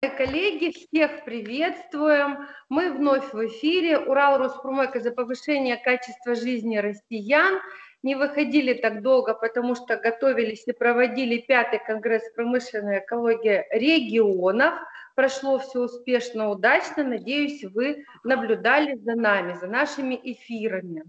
[0.00, 2.46] коллеги, всех приветствуем.
[2.68, 3.98] Мы вновь в эфире.
[3.98, 7.58] Урал Роспромека за повышение качества жизни россиян.
[8.04, 14.74] Не выходили так долго, потому что готовились и проводили пятый конгресс промышленной экологии регионов.
[15.16, 17.02] Прошло все успешно, удачно.
[17.02, 21.02] Надеюсь, вы наблюдали за нами, за нашими эфирами.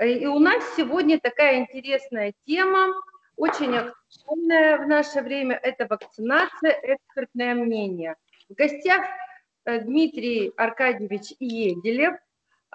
[0.00, 2.94] И у нас сегодня такая интересная тема
[3.38, 8.16] очень актуальная в наше время– это вакцинация, экспертное мнение.
[8.48, 9.02] В гостях
[9.64, 12.16] э, Дмитрий Аркадьевич Еделев,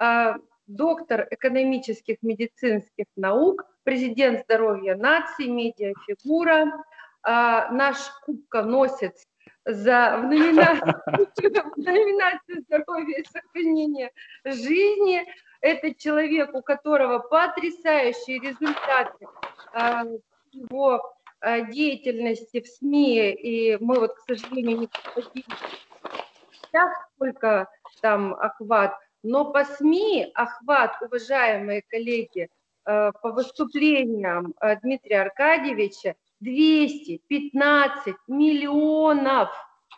[0.00, 0.34] э,
[0.66, 6.70] доктор экономических медицинских наук, президент здоровья нации, медиафигура, э,
[7.26, 9.26] наш кубконосец
[9.66, 10.22] за в
[11.76, 14.10] номинацию здоровья и сохранения
[14.44, 15.24] жизни.
[15.60, 19.26] Это человек, у которого потрясающие результаты
[20.54, 21.02] его
[21.40, 25.44] э, деятельности в СМИ, и мы вот, к сожалению, не подтвердили,
[27.14, 27.68] сколько
[28.00, 32.48] там охват, но по СМИ охват, уважаемые коллеги,
[32.86, 39.50] э, по выступлениям э, Дмитрия Аркадьевича 215 миллионов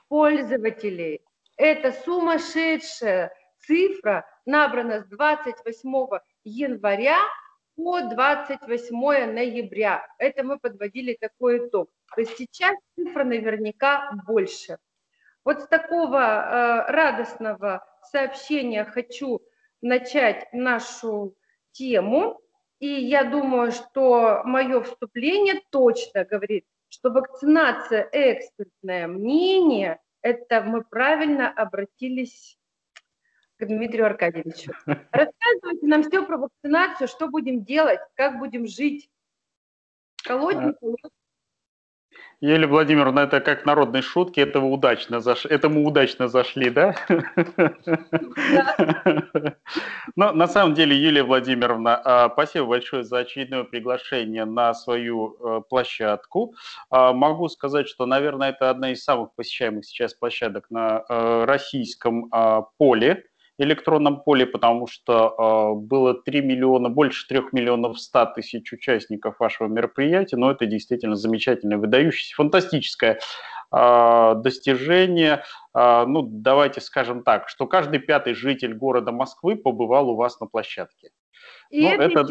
[0.08, 1.22] пользователей.
[1.56, 7.18] Это сумасшедшая цифра, набрана с 28 января
[7.77, 10.06] по 28 ноября.
[10.19, 11.91] Это мы подводили такой итог.
[12.14, 14.78] То есть сейчас цифра наверняка больше.
[15.44, 19.42] Вот с такого э, радостного сообщения хочу
[19.80, 21.36] начать нашу
[21.72, 22.41] тему.
[22.78, 31.50] И я думаю, что мое вступление точно говорит, что вакцинация экспертное мнение, это мы правильно
[31.50, 32.58] обратились
[33.58, 34.72] к Дмитрию Аркадьевичу.
[34.86, 39.08] Рассказывайте нам все про вакцинацию, что будем делать, как будем жить.
[40.24, 40.56] Колоть.
[42.40, 45.46] Елена Владимировна, это как народной шутки, это вы удачно заш...
[45.46, 46.94] это мы удачно зашли, да?
[50.16, 55.62] Но на самом деле, Юлия Владимировна, а, спасибо большое за очередное приглашение на свою э,
[55.66, 56.54] площадку.
[56.91, 62.28] А, могу сказать, что, наверное, это одна из самых посещаемых сейчас площадок на э, российском
[62.32, 63.25] а, поле
[63.59, 69.69] электронном поле, потому что э, было 3 миллиона, больше 3 миллионов 100 тысяч участников вашего
[69.69, 73.19] мероприятия, но это действительно замечательное, выдающееся, фантастическое
[73.72, 75.43] э, достижение.
[75.75, 80.47] Э, ну, давайте скажем так, что каждый пятый житель города Москвы побывал у вас на
[80.47, 81.11] площадке.
[81.71, 82.27] И ну, это,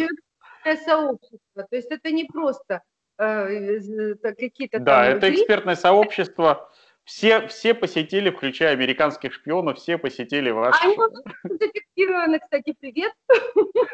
[0.63, 2.81] это сообщество, то есть это не просто
[3.18, 4.80] э, какие-то...
[4.80, 6.69] Да, это экспертное сообщество,
[7.05, 10.75] все, все посетили, включая американских шпионов, все посетили ваш...
[10.83, 10.97] Они
[11.43, 13.13] зафиксированы, кстати, привет.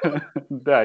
[0.50, 0.84] Да,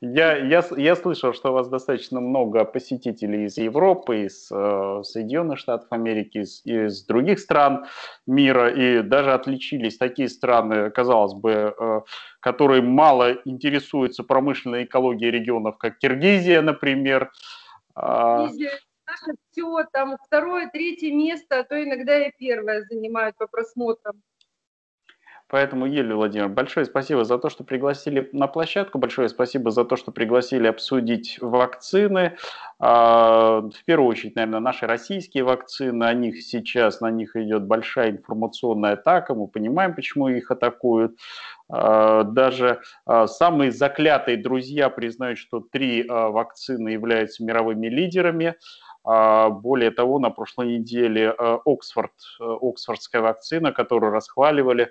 [0.00, 5.58] я, я, я слышал, что у вас достаточно много посетителей из Европы, из э, Соединенных
[5.58, 7.86] Штатов Америки, из, из других стран
[8.26, 12.00] мира, и даже отличились такие страны, казалось бы, э,
[12.40, 17.30] которые мало интересуются промышленной экологией регионов, как Киргизия, например.
[17.94, 18.78] А, Киргизия
[19.26, 24.22] наше все, там второе, третье место, а то иногда и первое занимают по просмотрам.
[25.50, 29.96] Поэтому, Елена Владимировна, большое спасибо за то, что пригласили на площадку, большое спасибо за то,
[29.96, 32.36] что пригласили обсудить вакцины.
[32.78, 38.10] А, в первую очередь, наверное, наши российские вакцины, о них сейчас, на них идет большая
[38.10, 41.18] информационная атака, мы понимаем, почему их атакуют.
[41.70, 48.56] А, даже а, самые заклятые друзья признают, что три вакцины являются мировыми лидерами.
[49.04, 54.90] А, более того, на прошлой неделе э, Оксфорд, э, оксфордская вакцина, которую расхваливали,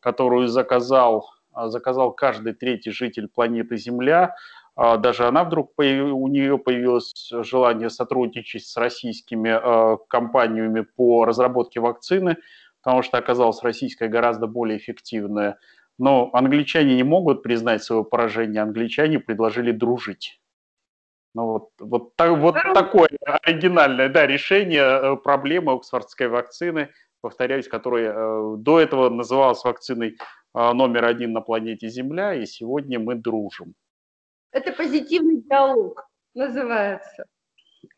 [0.00, 4.34] которую заказал, а, заказал каждый третий житель планеты Земля,
[4.74, 11.80] а, даже она вдруг, у нее появилось желание сотрудничать с российскими э, компаниями по разработке
[11.80, 12.36] вакцины,
[12.82, 15.58] потому что оказалась российская гораздо более эффективная.
[15.98, 20.40] Но англичане не могут признать свое поражение, англичане предложили дружить.
[21.34, 23.08] Ну вот, вот, так, вот такое
[23.42, 26.90] оригинальное да, решение э, проблемы оксфордской вакцины,
[27.22, 30.18] повторяюсь, которая э, до этого называлась вакциной
[30.54, 33.72] э, номер один на планете Земля, и сегодня мы дружим.
[34.50, 37.24] Это позитивный диалог называется.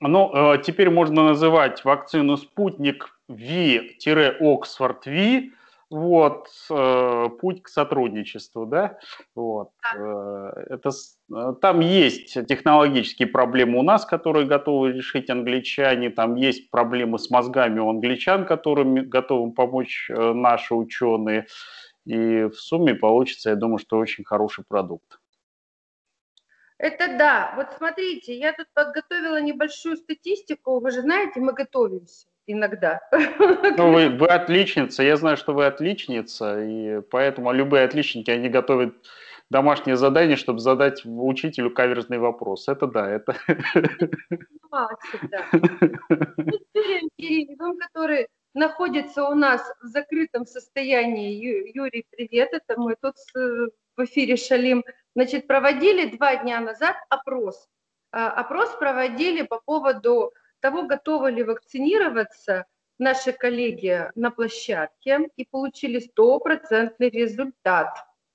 [0.00, 5.50] Ну, теперь можно называть вакцину «Спутник V-Оксфорд-V»,
[5.90, 8.98] вот, э, путь к сотрудничеству, да,
[9.34, 10.90] вот, э, это,
[11.34, 17.30] э, там есть технологические проблемы у нас, которые готовы решить англичане, там есть проблемы с
[17.30, 21.46] мозгами у англичан, которыми готовы помочь э, наши ученые,
[22.04, 25.18] и в сумме получится, я думаю, что очень хороший продукт.
[26.78, 27.54] Это да.
[27.56, 30.80] Вот смотрите, я тут подготовила небольшую статистику.
[30.80, 32.26] Вы же знаете, мы готовимся.
[32.46, 33.00] Иногда.
[33.76, 38.94] Ну, вы, вы отличница, я знаю, что вы отличница, и поэтому любые отличники, они готовят
[39.50, 42.68] домашнее задание, чтобы задать учителю каверзный вопрос.
[42.68, 43.36] Это да, это...
[44.70, 45.44] А, всегда.
[47.78, 51.72] Который находится у нас в закрытом состоянии.
[51.74, 54.84] Юрий, привет, это мы тут в эфире Шалим.
[55.14, 57.68] Значит, проводили два дня назад опрос.
[58.10, 60.32] А, опрос проводили по поводу
[60.64, 62.64] того, готовы ли вакцинироваться
[62.98, 67.88] наши коллеги на площадке и получили стопроцентный результат.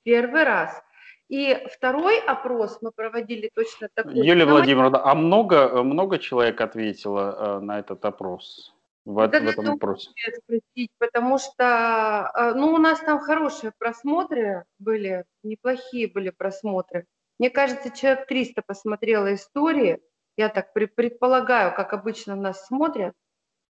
[0.03, 0.79] Первый раз.
[1.27, 4.13] И второй опрос мы проводили точно такой.
[4.13, 8.75] Юлия Владимировна, а много, много человек ответило э, на этот опрос?
[9.05, 10.11] В, да, в этом вопросе.
[10.43, 17.05] Спросить, потому что, э, ну, у нас там хорошие просмотры были, неплохие были просмотры.
[17.39, 19.99] Мне кажется, человек 300 посмотрело истории.
[20.39, 23.13] Я так предполагаю, как обычно нас смотрят.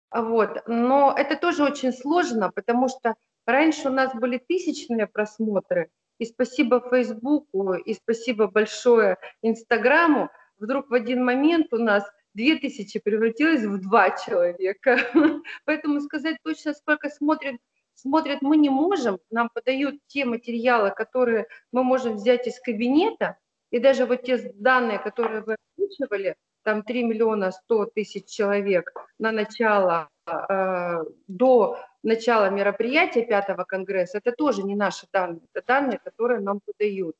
[0.10, 0.64] Вот.
[0.66, 3.14] Но это тоже очень сложно, потому что
[3.46, 10.96] раньше у нас были тысячные просмотры, и спасибо Фейсбуку, и спасибо большое Инстаграму, вдруг в
[10.96, 12.04] один момент у нас
[12.34, 14.98] две тысячи превратилось в два человека.
[15.66, 17.58] Поэтому сказать точно, сколько смотрят,
[17.94, 19.20] смотрят мы не можем.
[19.30, 23.38] Нам подают те материалы, которые мы можем взять из кабинета,
[23.70, 26.36] и даже вот те данные, которые вы озвучивали,
[26.66, 34.32] там 3 миллиона 100 тысяч человек на начало, э, до начала мероприятия пятого конгресса, это
[34.32, 37.16] тоже не наши данные, это данные, которые нам подают.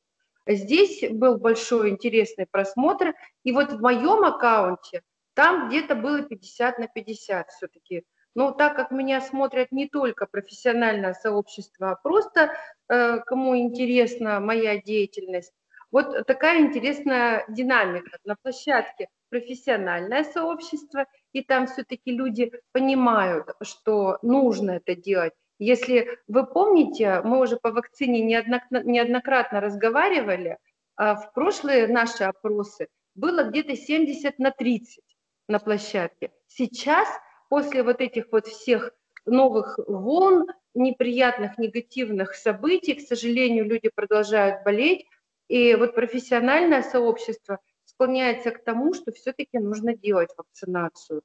[0.48, 3.14] Здесь был большой интересный просмотр,
[3.44, 5.02] и вот в моем аккаунте
[5.34, 8.04] там где-то было 50 на 50 все-таки.
[8.34, 12.52] Но так как меня смотрят не только профессиональное сообщество, а просто
[12.88, 15.52] э, кому интересна моя деятельность,
[15.92, 24.72] вот такая интересная динамика на площадке профессиональное сообщество, и там все-таки люди понимают, что нужно
[24.72, 25.32] это делать.
[25.58, 30.58] Если вы помните, мы уже по вакцине неоднократно разговаривали,
[30.96, 35.02] а в прошлые наши опросы было где-то 70 на 30
[35.48, 36.30] на площадке.
[36.46, 37.08] Сейчас,
[37.48, 38.92] после вот этих вот всех
[39.24, 45.06] новых волн, неприятных, негативных событий, к сожалению, люди продолжают болеть,
[45.48, 47.60] и вот профессиональное сообщество
[47.96, 51.22] склоняется к тому, что все-таки нужно делать вакцинацию.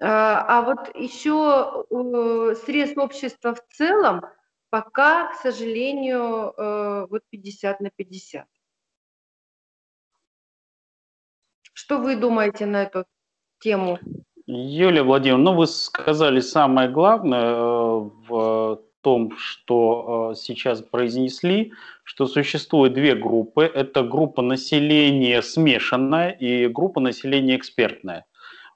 [0.00, 4.22] А, а вот еще э, срез общества в целом
[4.70, 8.46] пока, к сожалению, э, вот 50 на 50.
[11.72, 13.04] Что вы думаете на эту
[13.58, 13.98] тему?
[14.46, 21.72] Юлия Владимировна, ну вы сказали самое главное э, в том, что сейчас произнесли,
[22.02, 23.62] что существует две группы.
[23.62, 28.24] Это группа населения смешанная и группа населения экспертная.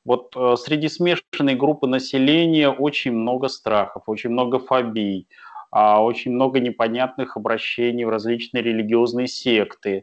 [0.04, 5.26] Вот э, среди смешанной группы населения очень много страхов, очень много фобий,
[5.74, 10.02] э, очень много непонятных обращений в различные религиозные секты, э,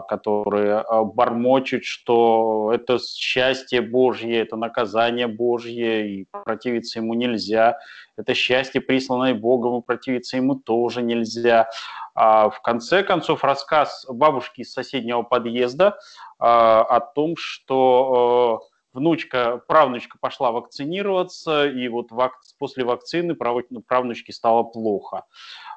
[0.00, 7.78] которые э, бормочут, что это счастье Божье, это наказание Божье, и противиться ему нельзя.
[8.16, 11.70] Это счастье, присланное Богом, и противиться ему тоже нельзя.
[12.14, 20.18] А в конце концов, рассказ бабушки из соседнего подъезда э, о том, что внучка, правнучка
[20.20, 25.24] пошла вакцинироваться, и вот вак, после вакцины правнучке стало плохо.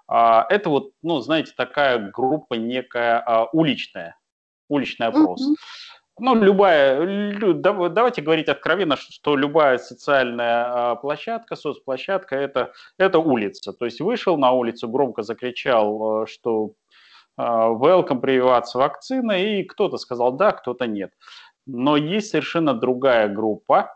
[0.08, 4.18] А, это вот, ну, знаете, такая группа некая а, уличная,
[4.70, 5.42] уличный опрос.
[5.42, 5.56] Mm-hmm.
[6.20, 13.74] Ну, любая, давайте говорить откровенно, что любая социальная а, площадка, соцплощадка это, это улица.
[13.74, 16.74] То есть вышел на улицу, громко закричал, что
[17.38, 21.12] welcome, прививаться вакцина, и кто-то сказал да, кто-то нет.
[21.68, 23.96] Но есть совершенно другая группа.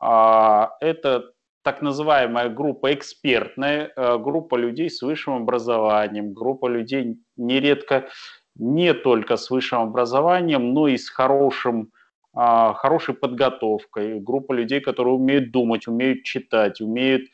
[0.00, 1.32] Это
[1.68, 8.08] так называемая группа экспертная, э, группа людей с высшим образованием, группа людей нередко
[8.54, 11.90] не только с высшим образованием, но и с хорошим,
[12.32, 17.24] а, хорошей подготовкой, группа людей, которые умеют думать, умеют читать, умеют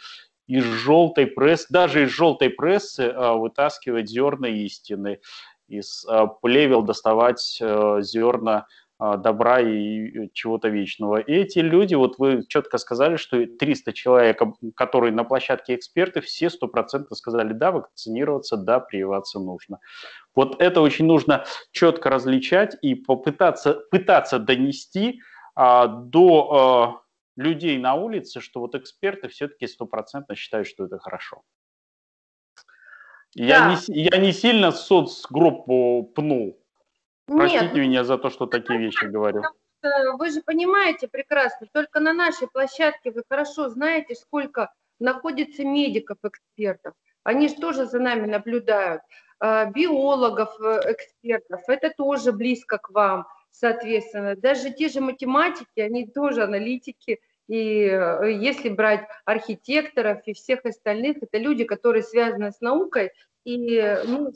[0.48, 5.20] из желтой прессы, даже из желтой прессы э, вытаскивать зерна истины,
[5.68, 7.40] из э, плевел доставать
[8.00, 8.66] зерна а,
[8.98, 11.16] добра и чего-то вечного.
[11.18, 14.40] И эти люди, вот вы четко сказали, что 300 человек,
[14.76, 19.80] которые на площадке эксперты, все стопроцентно сказали, да, вакцинироваться, да, прививаться нужно.
[20.34, 25.20] Вот это очень нужно четко различать и попытаться пытаться донести
[25.54, 27.04] а, до а,
[27.36, 31.42] людей на улице, что вот эксперты все-таки стопроцентно считают, что это хорошо.
[33.36, 33.44] Да.
[33.44, 36.63] Я, не, я не сильно соцгруппу пнул,
[37.26, 37.74] Простите Нет.
[37.74, 39.42] меня за то, что такие вещи говорю.
[40.18, 46.94] вы же понимаете прекрасно, только на нашей площадке вы хорошо знаете, сколько находится медиков-экспертов.
[47.22, 49.02] Они же тоже за нами наблюдают.
[49.40, 50.94] А, биологов, э,
[51.68, 54.36] это тоже близко к вам, соответственно.
[54.36, 61.18] Даже те же математики, они тоже аналитики, и э, если брать архитекторов и всех остальных,
[61.22, 63.12] это люди, которые связаны с наукой,
[63.44, 64.32] и ну,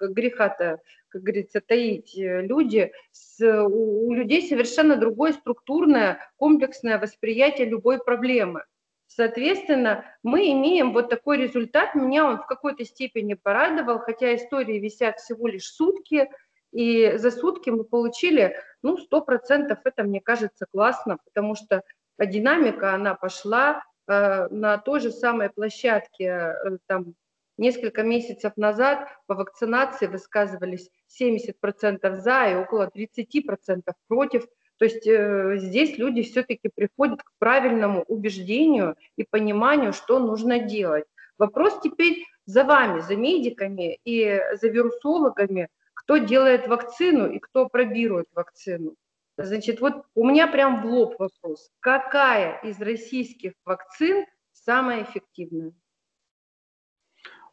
[0.00, 0.80] греха-то,
[1.14, 8.02] как говорится, таить э, люди, с, у, у людей совершенно другое структурное, комплексное восприятие любой
[8.02, 8.64] проблемы.
[9.06, 11.94] Соответственно, мы имеем вот такой результат.
[11.94, 16.28] Меня он в какой-то степени порадовал, хотя истории висят всего лишь сутки,
[16.72, 21.84] и за сутки мы получили, ну, 100% это, мне кажется, классно, потому что
[22.18, 27.14] динамика, она пошла э, на той же самой площадке, э, там,
[27.56, 34.46] несколько месяцев назад по вакцинации высказывались 70% за и около 30% против.
[34.78, 41.04] То есть э, здесь люди все-таки приходят к правильному убеждению и пониманию, что нужно делать.
[41.38, 48.26] Вопрос теперь за вами, за медиками и за вирусологами, кто делает вакцину и кто пробирует
[48.34, 48.94] вакцину.
[49.36, 51.70] Значит, вот у меня прям в лоб вопрос.
[51.80, 55.72] Какая из российских вакцин самая эффективная?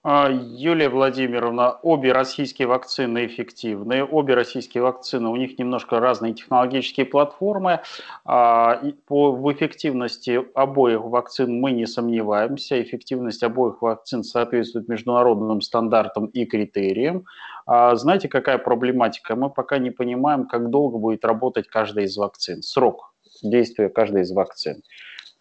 [0.03, 7.05] А, Юлия Владимировна, обе российские вакцины эффективны, обе российские вакцины, у них немножко разные технологические
[7.05, 7.81] платформы.
[8.25, 12.81] А, по, в эффективности обоих вакцин мы не сомневаемся.
[12.81, 17.25] Эффективность обоих вакцин соответствует международным стандартам и критериям.
[17.67, 19.35] А, знаете, какая проблематика?
[19.35, 24.31] Мы пока не понимаем, как долго будет работать каждая из вакцин, срок действия каждой из
[24.31, 24.81] вакцин.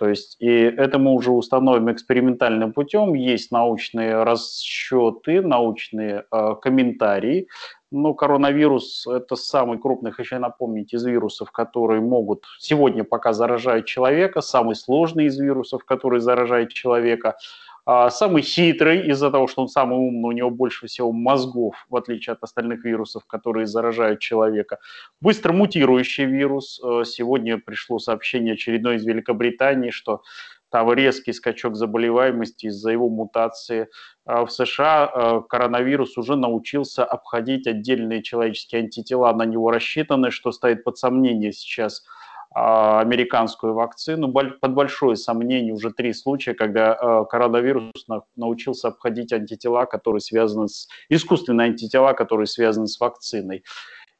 [0.00, 3.12] То есть и это мы уже установим экспериментальным путем.
[3.12, 7.48] Есть научные расчеты, научные э, комментарии.
[7.90, 14.40] Но коронавирус– это самый крупный, хочу напомнить, из вирусов, которые могут сегодня пока заражать человека,
[14.40, 17.36] самый сложный из вирусов, который заражает человека–
[17.86, 21.96] а, самый хитрый из-за того, что он самый умный, у него больше всего мозгов, в
[21.96, 24.78] отличие от остальных вирусов, которые заражают человека.
[25.20, 26.80] Быстро мутирующий вирус.
[26.84, 30.22] Э, сегодня пришло сообщение очередное из Великобритании, что
[30.70, 33.88] там резкий скачок заболеваемости из-за его мутации.
[34.24, 40.52] А в США э, коронавирус уже научился обходить отдельные человеческие антитела, на него рассчитаны, что
[40.52, 42.04] стоит под сомнение сейчас–
[42.52, 44.32] а, американскую вакцину.
[44.32, 50.88] Под большое сомнение уже три случая, когда а, коронавирус научился обходить антитела, которые связаны с
[51.08, 53.62] искусственные антитела, которые связаны с вакциной.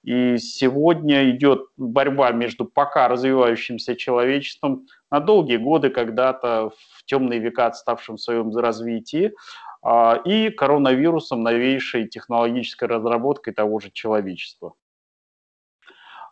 [0.04, 7.66] И сегодня идет борьба между пока развивающимся человечеством на долгие годы, когда-то в темные века
[7.66, 9.32] отставшим в своем развитии,
[9.82, 14.74] а, и коронавирусом, новейшей технологической разработкой того же человечества.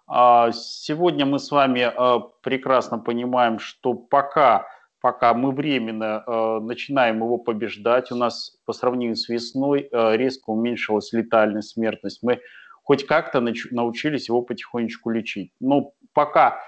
[0.06, 4.66] А, сегодня мы с вами а, прекрасно понимаем, что пока,
[5.00, 11.62] пока мы временно начинаем его побеждать, у нас по сравнению с весной резко уменьшилась летальная
[11.62, 12.23] смертность.
[12.23, 12.40] Мы
[12.82, 15.52] хоть как-то научились его потихонечку лечить.
[15.61, 16.61] Но пока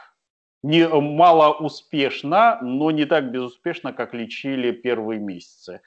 [0.62, 5.80] не мало успешно, но не так безуспешно, как лечили первые месяцы.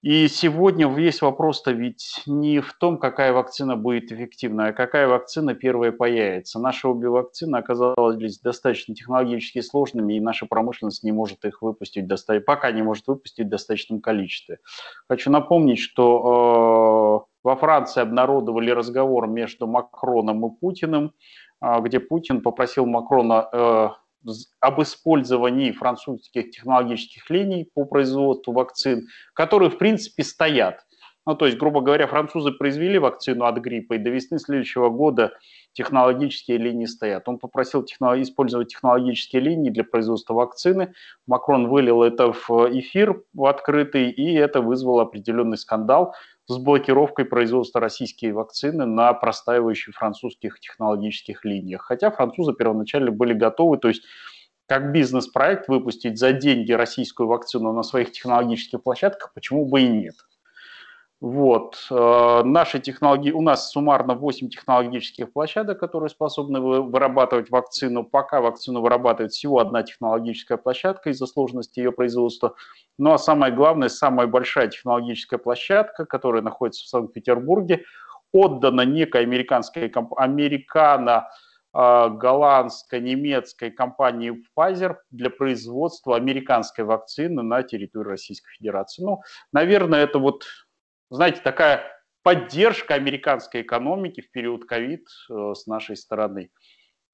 [0.00, 5.54] И сегодня весь вопрос-то ведь не в том, какая вакцина будет эффективна, а какая вакцина
[5.54, 6.60] первая появится.
[6.60, 12.06] Наши обе вакцины оказались достаточно технологически сложными, и наша промышленность не может их выпустить,
[12.46, 14.58] пока не может выпустить в достаточном количестве.
[15.08, 21.12] Хочу напомнить, что э, во Франции обнародовали разговор между Макроном и Путиным,
[21.60, 23.88] где Путин попросил Макрона э,
[24.60, 30.84] об использовании французских технологических линий по производству вакцин, которые, в принципе, стоят.
[31.28, 35.32] Ну, то есть, грубо говоря, французы произвели вакцину от гриппа, и до весны следующего года
[35.74, 37.28] технологические линии стоят.
[37.28, 38.18] Он попросил технолог...
[38.20, 40.94] использовать технологические линии для производства вакцины.
[41.26, 46.14] Макрон вылил это в эфир в открытый, и это вызвало определенный скандал
[46.48, 51.82] с блокировкой производства российской вакцины на простаивающих французских технологических линиях.
[51.82, 54.02] Хотя французы первоначально были готовы, то есть
[54.66, 60.16] как бизнес-проект выпустить за деньги российскую вакцину на своих технологических площадках, почему бы и нет.
[61.20, 61.84] Вот.
[61.90, 68.04] Э, наши технологии, у нас суммарно 8 технологических площадок, которые способны вырабатывать вакцину.
[68.04, 72.54] Пока вакцину вырабатывает всего одна технологическая площадка из-за сложности ее производства.
[72.98, 77.82] Ну а самое главное, самая большая технологическая площадка, которая находится в Санкт-Петербурге,
[78.32, 81.30] отдана некой американской американо
[81.74, 89.02] э, голландской, немецкой компании Pfizer для производства американской вакцины на территории Российской Федерации.
[89.02, 89.22] Ну,
[89.52, 90.44] наверное, это вот
[91.10, 91.82] знаете, такая
[92.22, 96.50] поддержка американской экономики в период ковид э, с нашей стороны.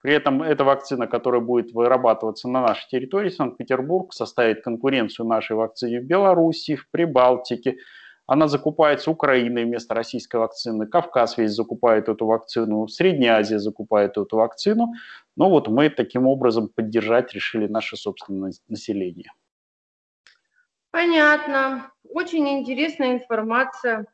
[0.03, 6.01] При этом эта вакцина, которая будет вырабатываться на нашей территории, Санкт-Петербург, составит конкуренцию нашей вакцине
[6.01, 7.79] в Беларуси, в Прибалтике.
[8.27, 10.87] Она закупается Украиной вместо российской вакцины.
[10.87, 12.87] Кавказ весь закупает эту вакцину.
[12.89, 14.93] Средняя Азия закупает эту вакцину.
[15.37, 19.31] Но вот мы таким образом поддержать решили наше собственное население.
[20.95, 21.91] Понятно.
[22.09, 24.07] Очень интересная информация.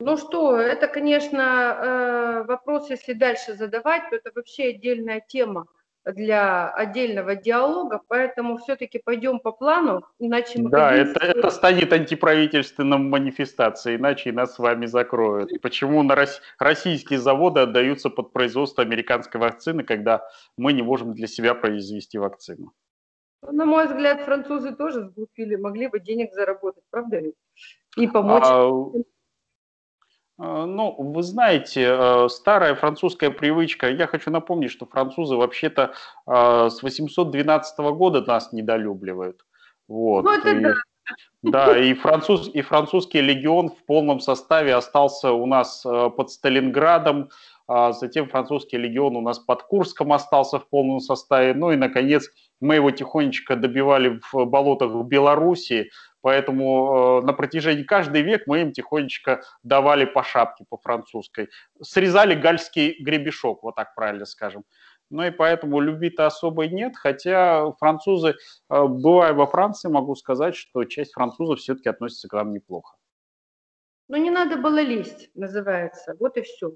[0.00, 5.66] Ну что, это, конечно, э, вопрос, если дальше задавать, то это вообще отдельная тема
[6.04, 10.70] для отдельного диалога, поэтому все-таки пойдем по плану, иначе мы...
[10.70, 15.52] Да, это, это станет антиправительственным манифестацией, иначе нас с вами закроют.
[15.62, 16.42] Почему на рос...
[16.58, 20.26] российские заводы отдаются под производство американской вакцины, когда
[20.56, 22.72] мы не можем для себя произвести вакцину?
[23.50, 27.20] На мой взгляд, французы тоже сглупили, могли бы денег заработать, правда
[27.96, 28.42] И помочь.
[28.46, 28.70] А,
[30.38, 35.94] а, ну, вы знаете, э, старая французская привычка, я хочу напомнить, что французы вообще-то
[36.26, 39.44] а, с 812 года нас недолюбливают.
[39.86, 40.24] Вот.
[40.24, 40.74] Ну, это и, да.
[41.42, 47.28] Да, и, француз, и французский легион в полном составе остался у нас э, под Сталинградом,
[47.68, 52.28] затем французский легион у нас под Курском остался в полном составе, ну и, наконец,
[52.60, 55.90] мы его тихонечко добивали в болотах в Белоруссии,
[56.22, 61.50] поэтому э, на протяжении каждый век мы им тихонечко давали по шапке по французской.
[61.82, 64.64] Срезали гальский гребешок, вот так правильно скажем.
[65.10, 68.30] Ну и поэтому любви-то особой нет, хотя французы,
[68.70, 72.96] э, бывая во Франции, могу сказать, что часть французов все-таки относится к нам неплохо.
[74.08, 76.72] Ну не надо было лезть, называется, вот и все.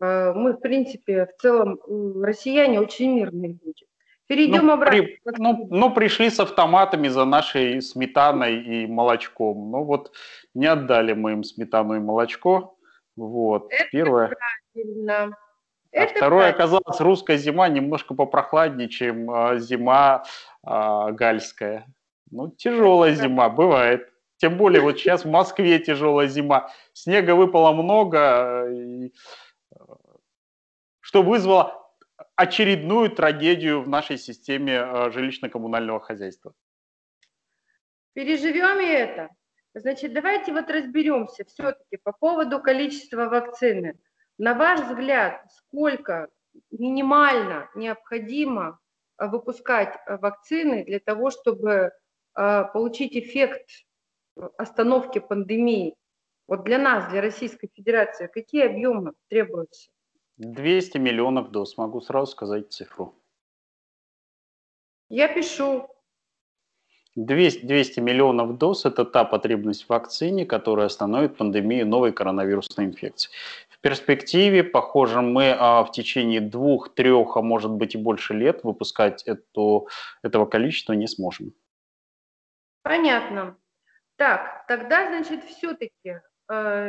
[0.00, 1.78] Э, мы, в принципе, в целом,
[2.22, 3.86] россияне очень мирные люди.
[4.26, 5.02] Перейдем ну, обратно.
[5.02, 9.72] При, ну, ну, пришли с автоматами за нашей сметаной и молочком.
[9.72, 10.12] Ну вот
[10.54, 12.76] не отдали мы им сметану и молочко.
[13.16, 14.36] Вот, Это первое.
[14.72, 15.36] Правильно.
[15.92, 16.64] А Это второе, правильно.
[16.64, 20.22] оказалось, русская зима немножко попрохладнее, чем э, зима
[20.64, 21.86] э, гальская.
[22.30, 24.08] Ну, тяжелая Это зима, бывает.
[24.36, 26.70] Тем более вот сейчас в Москве тяжелая зима.
[26.92, 28.68] Снега выпало много.
[28.70, 29.12] И
[31.10, 31.92] что вызвало
[32.36, 36.54] очередную трагедию в нашей системе э, жилищно-коммунального хозяйства.
[38.12, 39.28] Переживем и это.
[39.74, 43.98] Значит, давайте вот разберемся все-таки по поводу количества вакцины.
[44.38, 46.28] На ваш взгляд, сколько
[46.70, 48.78] минимально необходимо
[49.18, 51.90] э, выпускать э, вакцины для того, чтобы
[52.32, 53.68] получить эффект
[54.56, 55.96] остановки пандемии?
[56.46, 59.90] Вот для нас, для Российской Федерации, какие объемы требуются?
[60.40, 63.14] 200 миллионов доз, могу сразу сказать цифру.
[65.10, 65.88] Я пишу.
[67.16, 73.30] 200, 200 миллионов доз– это та потребность в вакцине, которая остановит пандемию новой коронавирусной инфекции.
[73.68, 78.64] В перспективе, похоже, мы а, в течение двух, трех, а может быть и больше лет
[78.64, 79.88] выпускать эту,
[80.22, 81.52] этого количества не сможем.
[82.82, 83.58] Понятно.
[84.16, 86.20] Так, тогда, значит, все-таки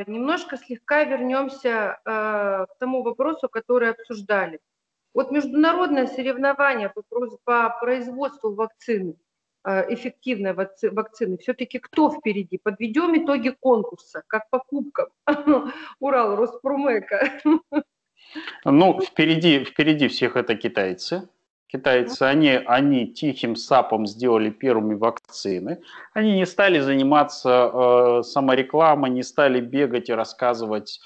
[0.07, 4.59] немножко слегка вернемся э, к тому вопросу, который обсуждали.
[5.13, 6.91] Вот международное соревнование
[7.43, 9.15] по, производству вакцины,
[9.63, 12.57] э, эффективной вакцины, все-таки кто впереди?
[12.57, 15.09] Подведем итоги конкурса, как по кубкам
[15.99, 17.29] Урал Роспромека.
[18.63, 21.27] Ну, впереди, впереди всех это китайцы.
[21.71, 25.79] Китайцы, они, они тихим сапом сделали первыми вакцины.
[26.13, 30.99] Они не стали заниматься э, саморекламой, не стали бегать и рассказывать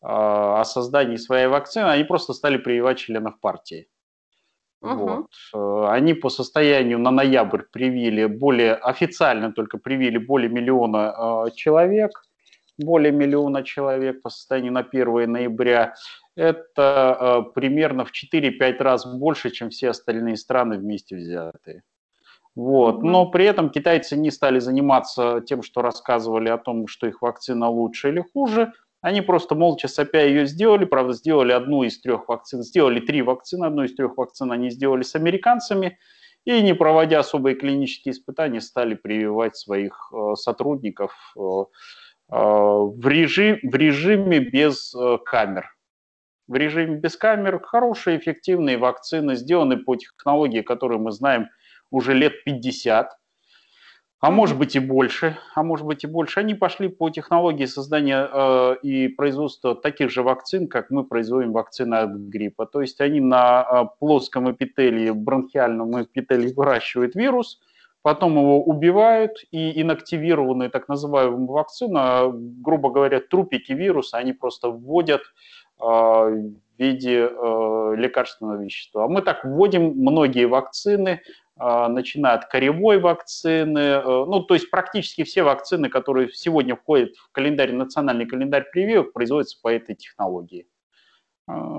[0.00, 1.86] э, о создании своей вакцины.
[1.86, 3.88] Они просто стали прививать членов партии.
[4.80, 4.94] Uh-huh.
[4.94, 5.30] Вот.
[5.54, 12.10] Э, они по состоянию на ноябрь привили более, официально только привили более миллиона э, человек,
[12.78, 15.94] более миллиона человек по состоянию на 1 ноября
[16.36, 21.82] это э, примерно в 4-5 раз больше, чем все остальные страны вместе взятые.
[22.54, 23.02] Вот.
[23.02, 27.68] Но при этом китайцы не стали заниматься тем, что рассказывали о том, что их вакцина
[27.68, 28.72] лучше или хуже.
[29.00, 30.84] Они просто молча сопя ее сделали.
[30.84, 32.62] Правда, сделали одну из трех вакцин.
[32.62, 33.64] Сделали три вакцины.
[33.64, 35.98] Одну из трех вакцин они сделали с американцами.
[36.44, 41.40] И, не проводя особые клинические испытания, стали прививать своих э, сотрудников э,
[42.32, 44.94] в, режим, в режиме без
[45.26, 45.72] камер
[46.52, 51.48] в режиме без камер, хорошие, эффективные вакцины, сделаны по технологии, которую мы знаем
[51.90, 53.10] уже лет 50,
[54.20, 56.40] а может быть и больше, а может быть и больше.
[56.40, 61.96] Они пошли по технологии создания э, и производства таких же вакцин, как мы производим вакцины
[61.96, 62.66] от гриппа.
[62.66, 67.60] То есть они на э, плоском эпителии, бронхиальном эпителии выращивают вирус,
[68.02, 75.22] потом его убивают, и инактивированные так называемые вакцины, грубо говоря, трупики вируса, они просто вводят
[75.78, 77.30] в виде
[77.96, 79.08] лекарственного вещества.
[79.08, 81.20] Мы так вводим многие вакцины,
[81.56, 87.72] начиная от коревой вакцины, ну, то есть практически все вакцины, которые сегодня входят в календарь,
[87.72, 90.66] национальный календарь прививок, производятся по этой технологии.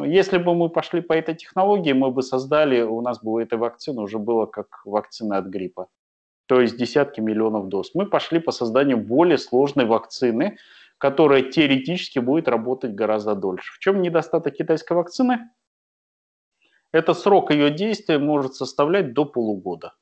[0.05, 3.57] Если бы мы пошли по этой технологии, мы бы создали, у нас бы у этой
[3.57, 5.87] вакцины уже было как вакцина от гриппа
[6.45, 7.91] то есть десятки миллионов доз.
[7.93, 10.57] Мы пошли по созданию более сложной вакцины,
[10.97, 13.73] которая теоретически будет работать гораздо дольше.
[13.73, 15.49] В чем недостаток китайской вакцины?
[16.91, 19.93] Это срок ее действия может составлять до полугода.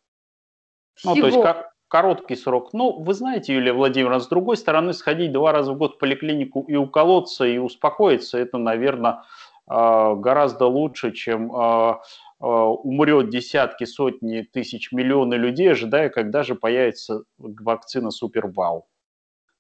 [0.96, 1.16] Всего?
[1.16, 2.74] Ну, то есть как, короткий срок.
[2.74, 6.66] Ну, вы знаете, Юлия Владимировна, с другой стороны, сходить два раза в год в поликлинику
[6.68, 9.24] и уколоться, и успокоиться, это, наверное,
[9.68, 12.02] а, гораздо лучше, чем а,
[12.42, 18.88] умрет десятки, сотни тысяч, миллионы людей, ожидая, когда же появится вакцина Супервау.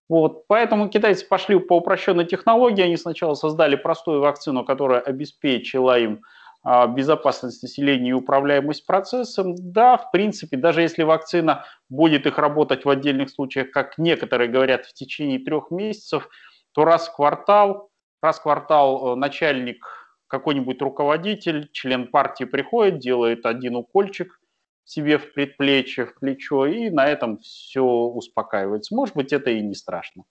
[0.09, 2.83] Вот, поэтому китайцы пошли по упрощенной технологии.
[2.83, 6.23] Они сначала создали простую вакцину, которая обеспечила им
[6.63, 9.55] а, безопасность населения и управляемость процессом.
[9.57, 14.85] Да, в принципе, даже если вакцина будет их работать в отдельных случаях, как некоторые говорят,
[14.85, 16.27] в течение трех месяцев,
[16.73, 17.89] то раз в квартал,
[18.21, 19.85] раз в квартал э, начальник
[20.31, 24.39] какой-нибудь руководитель, член партии приходит, делает один укольчик
[24.85, 28.95] себе в предплечье, в плечо, и на этом все успокаивается.
[28.95, 30.23] Может быть, это и не страшно.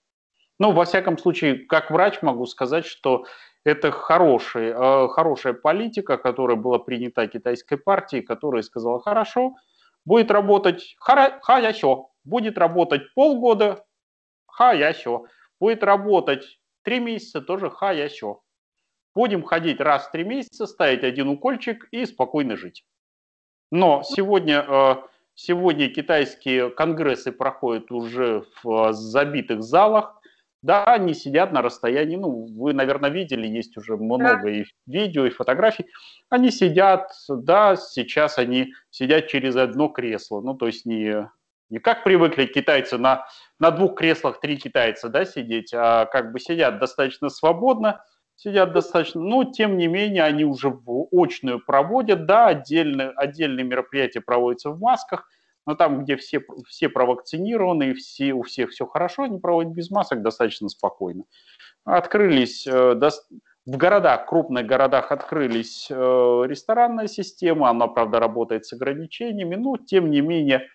[0.57, 3.25] Но, во всяком случае, как врач могу сказать, что
[3.63, 9.53] это хороший, э, хорошая политика, которая была принята китайской партией, которая сказала, хорошо,
[10.03, 13.85] будет работать, хорошо, будет работать полгода,
[14.47, 15.27] хорошо,
[15.59, 18.41] будет работать три месяца, тоже хорошо.
[19.13, 22.85] Будем ходить раз в три месяца, ставить один укольчик и спокойно жить.
[23.71, 24.95] Но сегодня, э,
[25.33, 30.21] сегодня китайские конгрессы проходят уже в забитых залах.
[30.61, 35.31] Да, они сидят на расстоянии, ну, вы, наверное, видели, есть уже много и видео, и
[35.31, 35.87] фотографий.
[36.29, 40.39] Они сидят, да, сейчас они сидят через одно кресло.
[40.41, 41.27] Ну, то есть не,
[41.71, 43.25] не как привыкли китайцы на,
[43.57, 48.03] на двух креслах три китайца, да, сидеть, а как бы сидят достаточно свободно,
[48.43, 54.19] сидят достаточно, но тем не менее они уже в очную проводят, да, отдельные, отдельные мероприятия
[54.19, 55.29] проводятся в масках,
[55.67, 60.23] но там, где все, все провакцинированы все, у всех все хорошо, они проводят без масок
[60.23, 61.25] достаточно спокойно.
[61.85, 69.53] Открылись э, в городах, крупных городах открылись э, ресторанная система, она, правда, работает с ограничениями,
[69.53, 70.67] но тем не менее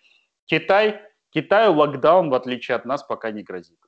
[0.45, 1.01] Китай,
[1.31, 3.79] Китаю локдаун, в отличие от нас, пока не грозит.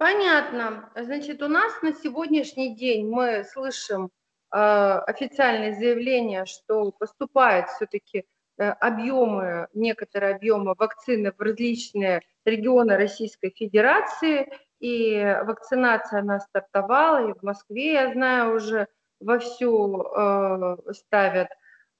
[0.00, 0.88] Понятно.
[0.96, 4.06] Значит, у нас на сегодняшний день мы слышим
[4.50, 8.24] э, официальные заявления, что поступают все-таки
[8.56, 17.38] э, объемы, некоторые объемы вакцины в различные регионы Российской Федерации, и вакцинация она стартовала, и
[17.38, 18.88] в Москве, я знаю, уже
[19.20, 21.48] вовсю э, ставят,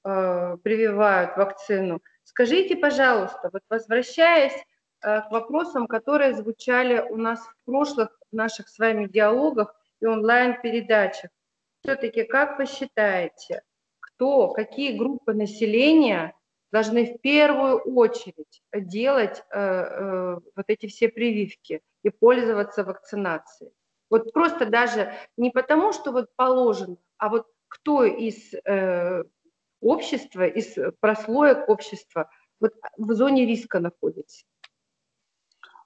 [0.05, 2.01] э, прививают вакцину.
[2.23, 4.57] Скажите, пожалуйста, вот возвращаясь
[5.01, 11.31] к вопросам, которые звучали у нас в прошлых наших с вами диалогах и онлайн-передачах.
[11.83, 13.63] Все-таки, как вы считаете,
[13.99, 16.35] кто, какие группы населения
[16.71, 23.71] должны в первую очередь делать э, э, вот эти все прививки и пользоваться вакцинацией?
[24.09, 29.23] Вот просто даже не потому, что вот положено, а вот кто из э,
[29.81, 34.45] общества, из прослоек общества вот в зоне риска находится?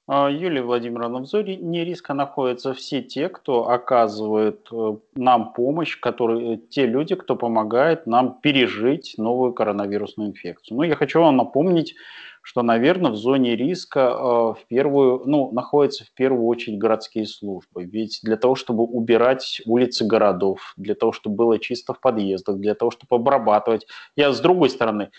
[0.08, 6.58] А, Юлия Владимировна, в зоне риска находятся все те, кто оказывает э, нам помощь, которые,
[6.58, 10.78] те люди, кто помогает нам пережить новую коронавирусную инфекцию.
[10.78, 11.96] Ну, я хочу вам напомнить,
[12.44, 17.86] что, наверное, в зоне риска э, в первую, ну, находятся в первую очередь городские службы.
[17.86, 22.76] Ведь для того, чтобы убирать улицы городов, для того, чтобы было чисто в подъездах, для
[22.76, 23.88] того, чтобы обрабатывать.
[24.16, 25.10] Я с другой стороны,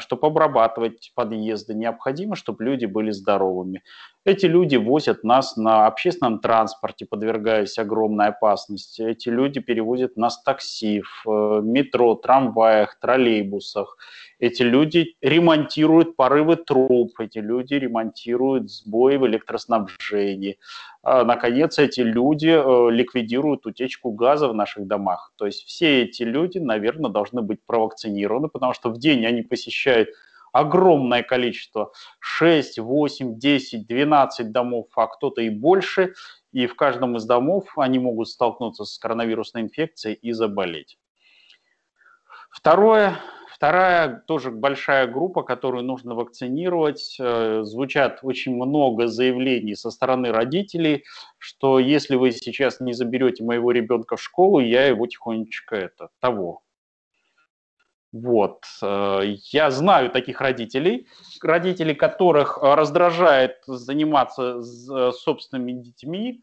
[0.00, 3.82] чтобы обрабатывать подъезды, необходимо, чтобы люди были здоровыми.
[4.24, 9.02] Эти люди возят нас на общественном транспорте, подвергаясь огромной опасности.
[9.02, 13.96] Эти люди перевозят нас в такси, в э, метро, трамваях, троллейбусах.
[14.42, 20.58] Эти люди ремонтируют порывы труб, эти люди ремонтируют сбои в электроснабжении.
[21.04, 25.32] А, наконец, эти люди э, ликвидируют утечку газа в наших домах.
[25.36, 30.08] То есть все эти люди, наверное, должны быть провакцинированы, потому что в день они посещают
[30.52, 36.14] огромное количество, 6, 8, 10, 12 домов, а кто-то и больше,
[36.50, 40.98] и в каждом из домов они могут столкнуться с коронавирусной инфекцией и заболеть.
[42.50, 43.20] Второе,
[43.62, 47.16] Вторая тоже большая группа, которую нужно вакцинировать.
[47.20, 51.04] Э, звучат очень много заявлений со стороны родителей,
[51.38, 56.64] что если вы сейчас не заберете моего ребенка в школу, я его тихонечко это, того.
[58.10, 58.64] Вот.
[58.82, 59.20] Э,
[59.52, 61.06] я знаю таких родителей,
[61.40, 64.60] родителей которых раздражает заниматься
[65.12, 66.42] собственными детьми,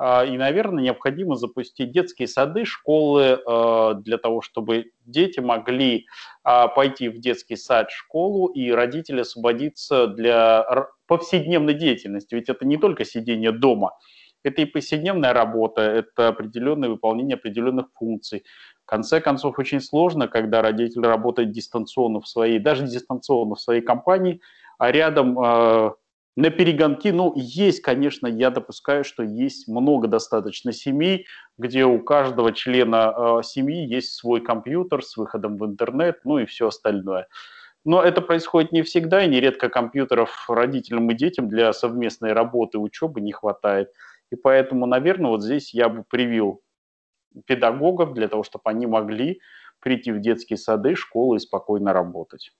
[0.00, 6.06] и, наверное, необходимо запустить детские сады, школы а, для того, чтобы дети могли
[6.42, 10.64] а, пойти в детский сад, школу, и родители освободиться для
[11.06, 12.34] повседневной деятельности.
[12.34, 13.92] Ведь это не только сидение дома,
[14.42, 18.44] это и повседневная работа, это определенное выполнение определенных функций.
[18.84, 23.82] В конце концов, очень сложно, когда родитель работает дистанционно в своей, даже дистанционно в своей
[23.82, 24.40] компании,
[24.78, 25.36] а рядом
[26.40, 31.26] на перегонки, ну, есть, конечно, я допускаю, что есть много достаточно семей,
[31.58, 36.46] где у каждого члена э, семьи есть свой компьютер с выходом в интернет, ну и
[36.46, 37.28] все остальное.
[37.84, 43.20] Но это происходит не всегда, и нередко компьютеров родителям и детям для совместной работы, учебы
[43.20, 43.92] не хватает.
[44.30, 46.62] И поэтому, наверное, вот здесь я бы привил
[47.44, 49.40] педагогов для того, чтобы они могли
[49.78, 52.52] прийти в детские сады, школы и спокойно работать.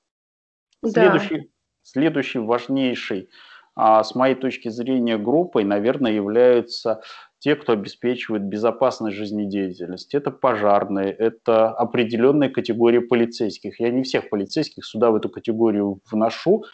[0.82, 0.90] Да.
[0.90, 1.50] Следующий,
[1.82, 3.30] следующий важнейший
[3.76, 7.02] с моей точки зрения, группой, наверное, являются
[7.40, 10.14] те, кто обеспечивает безопасность жизнедеятельности.
[10.16, 13.80] Это пожарные, это определенная категория полицейских.
[13.80, 16.64] Я не всех полицейских сюда в эту категорию вношу.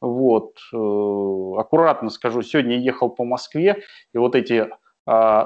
[0.00, 0.58] Вот.
[0.74, 4.78] Э, аккуратно скажу, сегодня ехал по Москве, и вот эти а,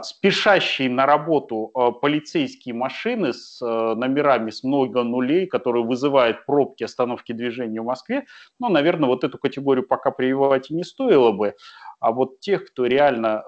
[0.02, 6.84] спешащие на работу а, полицейские машины с а, номерами с много нулей, которые вызывают пробки
[6.84, 8.24] остановки движения в Москве,
[8.58, 11.54] ну, наверное, вот эту категорию пока прививать и не стоило бы.
[12.00, 13.44] А вот тех, кто реально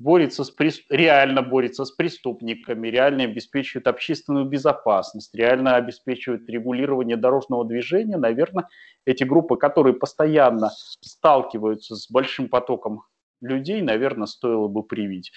[0.00, 0.52] борется с,
[0.88, 8.68] реально борется с преступниками, реально обеспечивает общественную безопасность, реально обеспечивает регулирование дорожного движения, наверное,
[9.04, 10.70] эти группы, которые постоянно
[11.02, 13.02] сталкиваются с большим потоком
[13.40, 15.32] людей, наверное, стоило бы привить.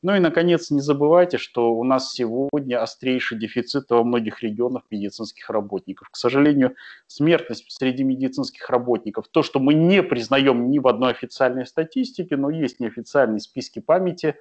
[0.00, 5.50] Ну и, наконец, не забывайте, что у нас сегодня острейший дефицит во многих регионах медицинских
[5.50, 6.08] работников.
[6.10, 6.76] К сожалению,
[7.08, 12.48] смертность среди медицинских работников, то, что мы не признаем ни в одной официальной статистике, но
[12.48, 14.36] есть неофициальные списки памяти,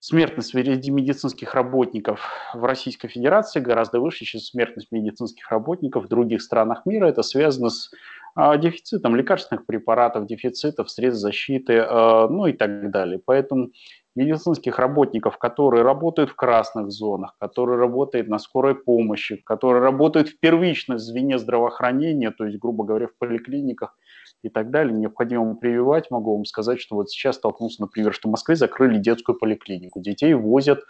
[0.00, 2.20] смертность среди медицинских работников
[2.54, 7.06] в Российской Федерации гораздо выше, чем смертность медицинских работников в других странах мира.
[7.06, 7.90] Это связано с
[8.34, 13.20] а, дефицитом лекарственных препаратов, дефицитов средств защиты, а, ну и так далее.
[13.24, 13.70] Поэтому
[14.16, 20.40] медицинских работников, которые работают в красных зонах, которые работают на скорой помощи, которые работают в
[20.40, 23.96] первичном звене здравоохранения, то есть, грубо говоря, в поликлиниках
[24.42, 26.10] и так далее, необходимо прививать.
[26.10, 30.00] Могу вам сказать, что вот сейчас столкнулся, например, что в Москве закрыли детскую поликлинику.
[30.00, 30.80] Детей возят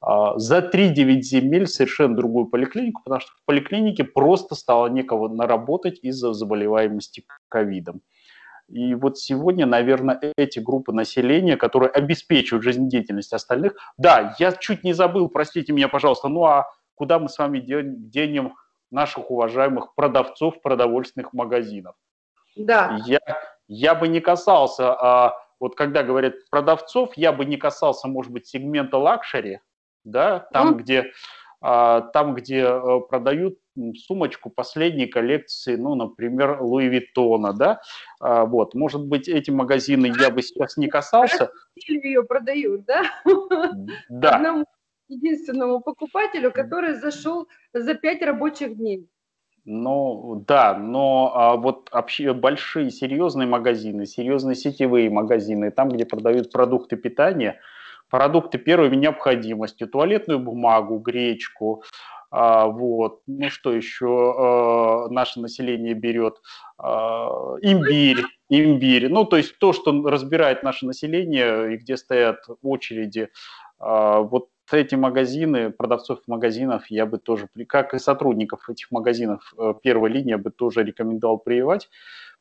[0.00, 6.00] а, за 3-9 земель совершенно другую поликлинику, потому что в поликлинике просто стало некого наработать
[6.02, 8.02] из-за заболеваемости ковидом.
[8.68, 14.92] И вот сегодня, наверное, эти группы населения, которые обеспечивают жизнедеятельность остальных, да, я чуть не
[14.92, 18.54] забыл, простите меня, пожалуйста, ну а куда мы с вами денем
[18.90, 21.94] наших уважаемых продавцов продовольственных магазинов?
[22.56, 22.98] Да.
[23.06, 23.20] Я,
[23.68, 28.46] я бы не касался, а, вот когда говорят продавцов, я бы не касался, может быть,
[28.46, 29.60] сегмента luxury,
[30.04, 30.74] да, там, mm.
[30.74, 31.12] где,
[31.60, 33.58] а, там, где э, продают
[34.06, 37.80] сумочку последней коллекции, ну, например, Louis Vuitton'а, да,
[38.20, 41.50] а, вот, может быть, эти магазины я бы сейчас не касался.
[41.76, 43.04] Ее продают, да?
[44.08, 44.36] Да.
[44.36, 44.64] Одному
[45.08, 49.08] единственному покупателю, который зашел за пять рабочих дней.
[49.64, 56.50] Ну, да, но а, вот вообще большие серьезные магазины, серьезные сетевые магазины, там, где продают
[56.50, 57.60] продукты питания,
[58.10, 61.84] продукты первой необходимости, туалетную бумагу, гречку,
[62.32, 66.40] а, вот, ну что еще а, наше население берет,
[66.78, 67.28] а,
[67.62, 73.28] имбирь, имбирь, ну то есть то, что разбирает наше население и где стоят очереди,
[73.78, 79.74] а, вот эти магазины, продавцов магазинов я бы тоже, как и сотрудников этих магазинов э,
[79.82, 81.88] первой линии, я бы тоже рекомендовал прививать,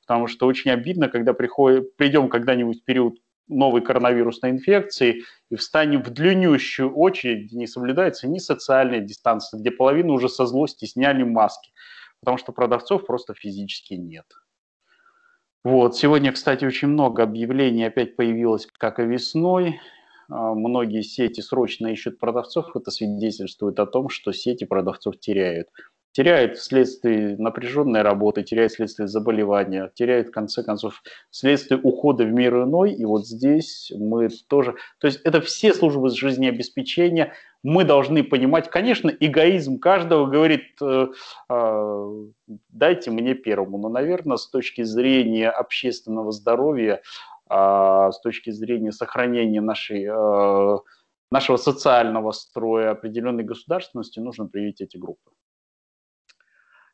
[0.02, 6.04] потому что очень обидно, когда приходит, придем когда-нибудь в период новой коронавирусной инфекции и встанем
[6.04, 11.24] в длиннющую очередь, где не соблюдается ни социальная дистанция, где половина уже со злости сняли
[11.24, 11.72] маски,
[12.22, 14.26] потому что продавцов просто физически нет.
[15.64, 15.96] Вот.
[15.96, 19.80] Сегодня, кстати, очень много объявлений опять появилось, как и весной.
[20.32, 22.76] А, многие сети срочно ищут продавцов.
[22.76, 25.68] Это свидетельствует о том, что сети продавцов теряют.
[26.14, 32.64] теряет вследствие напряженной работы, теряет вследствие заболевания, теряет, в конце концов, вследствие ухода в мир
[32.64, 32.94] иной.
[32.94, 34.76] И вот здесь мы тоже...
[35.00, 37.34] То есть это все службы жизнеобеспечения.
[37.64, 41.08] Мы должны понимать, конечно, эгоизм каждого говорит, э,
[41.50, 42.26] э,
[42.70, 43.78] дайте мне первому.
[43.78, 47.02] Но, наверное, с точки зрения общественного здоровья,
[47.52, 50.78] с точки зрения сохранения нашей, э,
[51.32, 55.32] нашего социального строя, определенной государственности, нужно привить эти группы.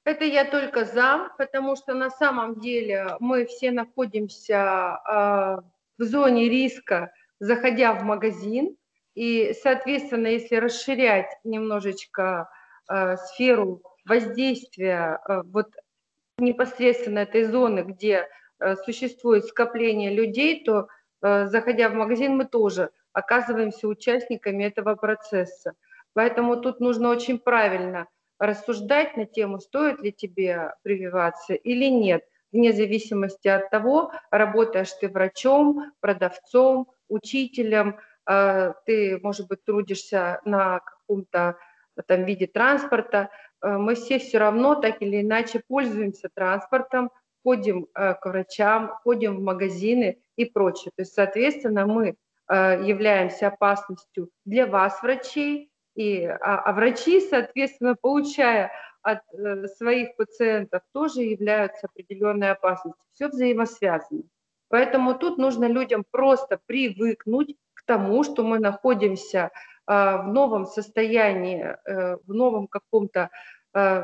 [0.08, 5.58] Это я только за, потому что на самом деле мы все находимся э,
[5.98, 8.78] в зоне риска, заходя в магазин.
[9.16, 12.50] И, соответственно, если расширять немножечко
[12.90, 15.68] э, сферу воздействия э, вот
[16.38, 18.28] непосредственно этой зоны, где
[18.86, 20.88] существует скопление людей, то,
[21.22, 25.74] э, заходя в магазин, мы тоже оказываемся участниками этого процесса.
[26.14, 28.08] Поэтому тут нужно очень правильно–
[28.40, 35.10] рассуждать на тему, стоит ли тебе прививаться или нет, вне зависимости от того, работаешь ты
[35.10, 41.58] врачом, продавцом, учителем, э, ты, может быть, трудишься на каком-то
[42.06, 43.30] там виде транспорта,
[43.62, 47.12] э, мы все все равно так или иначе пользуемся транспортом,
[47.48, 50.92] ходим э, к врачам, ходим в магазины и прочее.
[50.98, 52.16] То есть, соответственно, мы
[52.50, 60.82] являемся опасностью для вас, врачей, и, а, а врачи, соответственно, получая от э, своих пациентов,
[60.94, 63.04] тоже являются определенной опасностью.
[63.14, 64.24] Все взаимосвязано.
[64.70, 69.50] Поэтому тут нужно людям просто привыкнуть к тому, что мы находимся
[69.88, 73.30] э, в новом состоянии, э, в новом каком-то, э,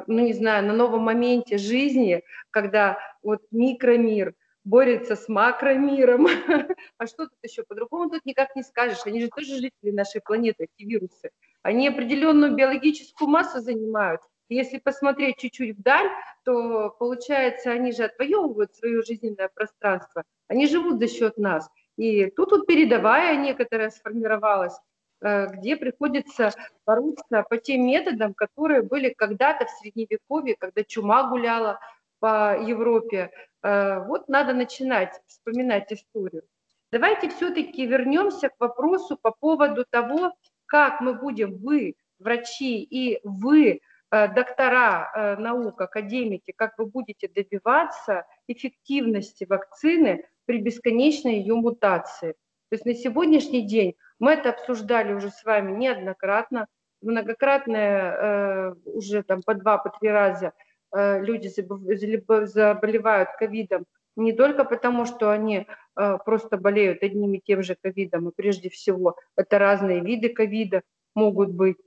[0.07, 4.33] ну не знаю, на новом моменте жизни, когда вот микромир
[4.63, 6.27] борется с макромиром.
[6.97, 7.63] а что тут еще?
[7.63, 9.05] По-другому тут никак не скажешь.
[9.05, 11.31] Они же тоже жители нашей планеты, эти вирусы.
[11.61, 14.21] Они определенную биологическую массу занимают.
[14.49, 16.09] Если посмотреть чуть-чуть вдаль,
[16.43, 20.23] то получается, они же отвоевывают свое жизненное пространство.
[20.47, 21.69] Они живут за счет нас.
[21.97, 24.79] И тут вот передовая некоторая сформировалась, э,
[25.23, 26.51] где приходится
[26.85, 31.79] бороться по тем методам, которые были когда-то в Средневековье, когда чума гуляла
[32.23, 33.31] по Европе.
[33.63, 36.43] Э, вот надо начинать вспоминать историю.
[36.89, 40.31] Давайте все-таки вернемся к вопросу по поводу того,
[40.65, 43.81] как мы будем, вы, врачи, и вы,
[44.11, 52.35] э, доктора э, наук, академики, как вы будете добиваться эффективности вакцины при бесконечной ее мутации.
[52.73, 56.65] То есть на сегодняшний день мы это обсуждали уже с вами неоднократно,
[57.03, 60.53] многократно э, уже там по два, по три раза
[60.91, 67.75] люди заболевают ковидом не только потому, что они э, просто болеют одним и тем же
[67.79, 70.81] ковидом, и прежде всего это разные виды ковида
[71.13, 71.77] могут быть.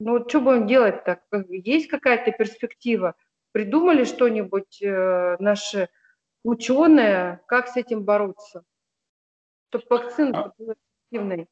[0.00, 1.20] Ну вот что будем делать так?
[1.50, 3.16] Есть какая-то перспектива?
[3.52, 5.90] Придумали что-нибудь э, наши
[6.42, 8.64] ученые, как с этим бороться?
[9.78, 11.48] Чтобы вакцина была эффективной.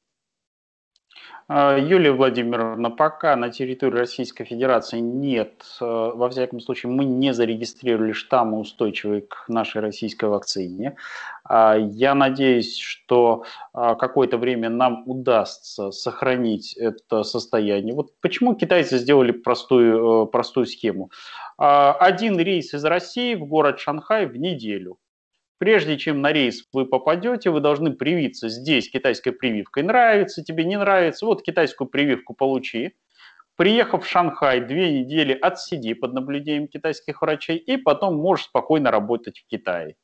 [1.47, 7.35] А, Юлия Владимировна, пока на территории Российской Федерации нет, э, во всяком случае, мы не
[7.35, 10.97] зарегистрировали штаммы, устойчивые к нашей российской вакцине.
[11.45, 17.95] А, я надеюсь, что а, какое-то время нам удастся сохранить это состояние.
[17.95, 21.11] Вот почему китайцы сделали простую, э, простую схему.
[21.57, 24.99] Один рейс из России в город Шанхай в неделю.
[25.65, 29.83] Прежде чем на рейс вы попадете, вы должны привиться здесь китайской прививкой.
[29.83, 32.97] Нравится тебе, не нравится, вот китайскую прививку получи.
[33.57, 39.39] Приехав в Шанхай, две недели отсиди под наблюдением китайских врачей, и потом можешь спокойно работать
[39.39, 39.97] в Китае.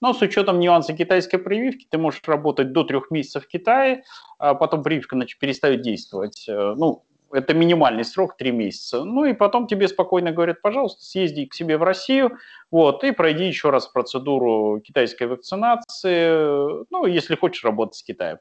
[0.00, 4.02] Но с учетом нюанса китайской прививки, ты можешь работать до трех месяцев в Китае,
[4.40, 6.44] а потом прививка значит, перестает действовать.
[6.48, 9.04] Э, ну, это минимальный срок, три месяца.
[9.04, 12.38] Ну и потом тебе спокойно говорят, пожалуйста, съезди к себе в Россию,
[12.70, 18.38] вот, и пройди еще раз процедуру китайской вакцинации, ну, если хочешь работать с Китаем.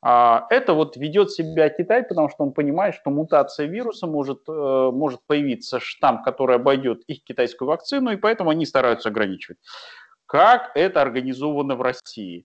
[0.00, 4.90] А, это вот ведет себя Китай, потому что он понимает, что мутация вируса может, э,
[4.92, 9.58] может появиться штамм, который обойдет их китайскую вакцину, и поэтому они стараются ограничивать.
[10.26, 12.44] Как это организовано в России?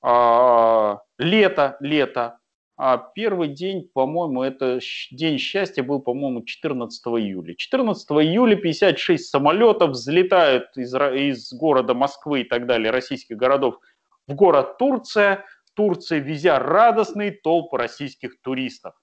[0.00, 2.38] А, лето, лето,
[2.82, 7.54] а первый день, по-моему, это день счастья был, по-моему, 14 июля.
[7.54, 13.80] 14 июля 56 самолетов взлетают из, из города Москвы и так далее, российских городов,
[14.26, 15.44] в город Турция.
[15.74, 18.94] Турция, везя радостные толпы российских туристов.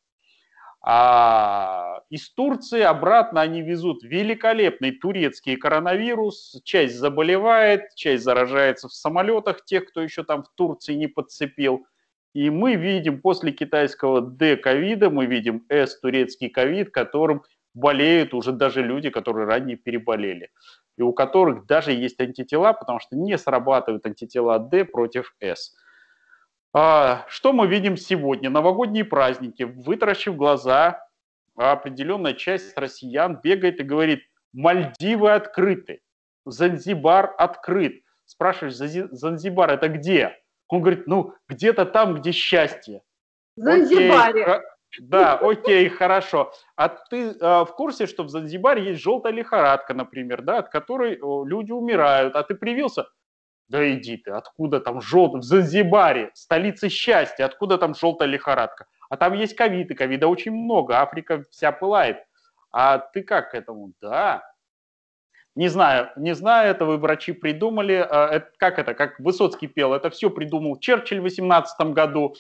[0.81, 6.59] А из Турции обратно они везут великолепный турецкий коронавирус.
[6.63, 11.85] Часть заболевает, часть заражается в самолетах, тех, кто еще там в Турции не подцепил–
[12.37, 17.41] и мы видим после китайского D-ковида, мы видим S-турецкий ковид, которым
[17.73, 20.51] болеют уже даже люди, которые ранее переболели,
[20.99, 25.75] и у которых даже есть антитела, потому что не срабатывают антитела D против S.
[26.75, 28.51] А, что мы видим сегодня?
[28.51, 29.63] Новогодние праздники.
[29.63, 31.03] Вытаращив глаза,
[31.55, 34.19] определенная часть россиян бегает и говорит,
[34.53, 36.01] Мальдивы открыты,
[36.45, 38.03] Занзибар открыт.
[38.25, 40.35] Спрашиваешь, Занзибар это где?
[40.69, 43.01] Он говорит, ну, где-то там, где счастье.
[43.55, 44.43] В Занзибаре.
[44.43, 44.61] Окей,
[44.99, 46.53] да, окей, хорошо.
[46.75, 51.19] А ты э, в курсе, что в Занзибаре есть желтая лихорадка, например, да, от которой
[51.45, 53.07] люди умирают, а ты привился?
[53.67, 55.41] Да иди ты, откуда там желтый?
[55.41, 58.85] В Занзибаре, столице счастья, откуда там желтая лихорадка?
[59.09, 62.17] А там есть ковид, и ковида очень много, Африка вся пылает.
[62.71, 63.93] А ты как к этому?
[64.01, 64.43] Да.
[65.57, 67.93] Не знаю, не знаю, это вы, врачи, придумали.
[67.93, 72.35] А, это, как это, как Высоцкий пел, это все придумал Черчилль в 18 году.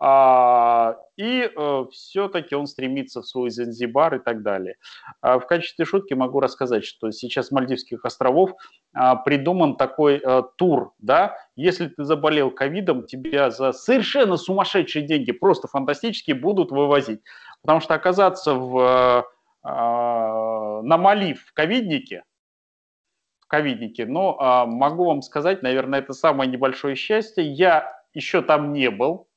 [0.00, 4.76] А, и э, все-таки он стремится в свой Занзибар и так далее.
[5.20, 8.52] А в качестве шутки могу рассказать, что сейчас Мальдивских островов
[9.26, 15.68] придуман такой э, тур, да, если ты заболел ковидом, тебя за совершенно сумасшедшие деньги, просто
[15.68, 17.20] фантастические, будут вывозить.
[17.60, 19.26] Потому что оказаться в,
[19.62, 22.24] на Мали в ковиднике,
[23.52, 27.44] ковиднике, но могу вам сказать, наверное, это самое небольшое счастье.
[27.44, 29.28] Я еще там не был,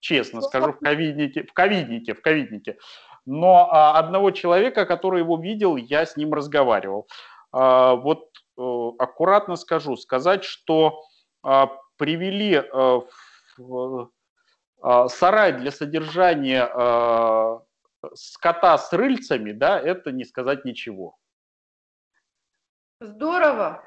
[0.00, 2.76] честно скажу, в ковиднике, в ковиднике, в ковиднике.
[3.24, 7.06] Но а, одного человека, который его видел, я с ним разговаривал.
[7.52, 11.00] А, вот а, аккуратно скажу, сказать, что
[11.42, 13.02] а, привели а,
[13.56, 14.10] в
[14.82, 17.60] а, сарай для содержания а,
[18.14, 21.16] скота с рыльцами, да, это не сказать ничего.
[23.02, 23.82] Здорово.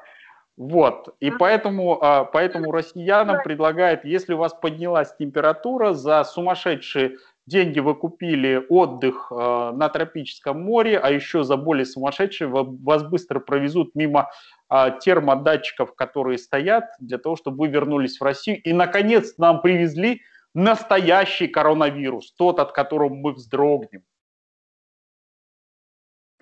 [0.58, 7.80] Вот, и поэтому, а, поэтому россиянам предлагают, если у вас поднялась температура, за сумасшедшие деньги
[7.80, 13.96] вы купили отдых а, на тропическом море, а еще за более сумасшедшие вас быстро провезут
[13.96, 14.32] мимо
[14.70, 18.62] а, термодатчиков, которые стоят, для того, чтобы вы вернулись в Россию.
[18.64, 20.22] И, наконец, нам привезли
[20.54, 24.04] настоящий коронавирус, тот, от которого мы вздрогнем.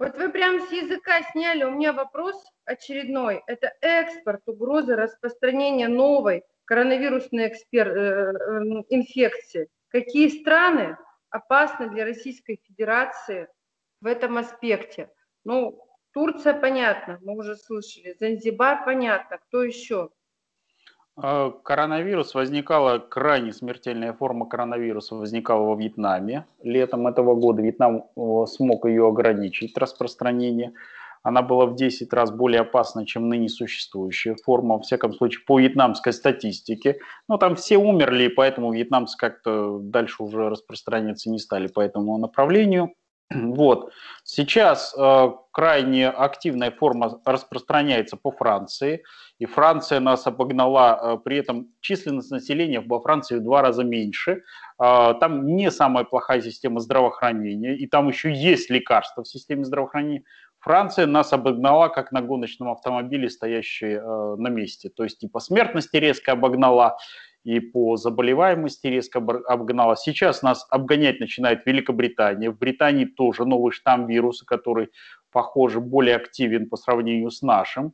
[0.03, 1.63] Вот вы прямо с языка сняли.
[1.63, 2.35] У меня вопрос
[2.65, 3.41] очередной.
[3.47, 7.87] Это экспорт, угрозы распространения новой коронавирусной экспер...
[7.87, 9.69] Э, э, инфекции.
[9.87, 10.97] Какие страны
[11.29, 13.47] опасны для Российской Федерации
[14.01, 15.09] в этом аспекте?
[15.45, 15.81] Ну,
[16.11, 18.17] Турция, понятно, мы уже слышали.
[18.19, 19.37] Занзибар, понятно.
[19.37, 20.09] Кто еще?
[21.15, 26.45] А, коронавирус возникала, крайне смертельная форма коронавируса возникала во Вьетнаме.
[26.63, 28.05] Летом этого года Вьетнам
[28.47, 30.73] смог ее ограничить, распространение.
[31.21, 35.57] Она была в 10 раз более опасна, чем ныне существующая форма, во всяком случае, по
[35.57, 36.99] вьетнамской статистике.
[37.29, 42.93] Но там все умерли, поэтому вьетнамцы как-то дальше уже распространяться не стали по этому направлению.
[43.33, 43.91] Вот.
[44.23, 49.03] Сейчас э, крайне активная форма распространяется по Франции,
[49.39, 54.43] и Франция нас обогнала, э, при этом численность населения во Франции в два раза меньше.
[54.81, 60.23] Э, там не самая плохая система здравоохранения, и там еще есть лекарства в системе здравоохранения.
[60.63, 64.89] Франция нас обогнала, как на гоночном автомобиле, стоящий э, на месте.
[64.89, 66.97] То есть и по смертности резко обогнала,
[67.43, 69.95] и по заболеваемости резко обгнала.
[69.95, 72.49] Сейчас нас обгонять начинает Великобритания.
[72.49, 74.89] В Британии тоже новый штамм вируса, который,
[75.31, 77.93] похоже, более активен по сравнению с нашим.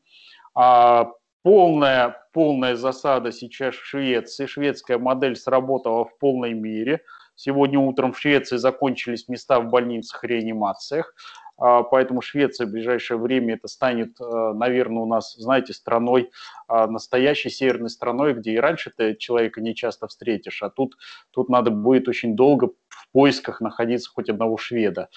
[0.53, 4.45] А, полная, полная засада сейчас в Швеции.
[4.45, 7.01] Шведская модель сработала в полной мере.
[7.35, 11.13] Сегодня утром в Швеции закончились места в больницах, реанимациях.
[11.59, 16.31] А, поэтому Швеция в ближайшее время это станет, э, наверное, у нас, знаете, страной,
[16.67, 20.95] а, настоящей северной страной, где и раньше ты человека не часто встретишь, а тут,
[21.31, 25.09] тут надо будет очень долго в поисках находиться хоть одного шведа.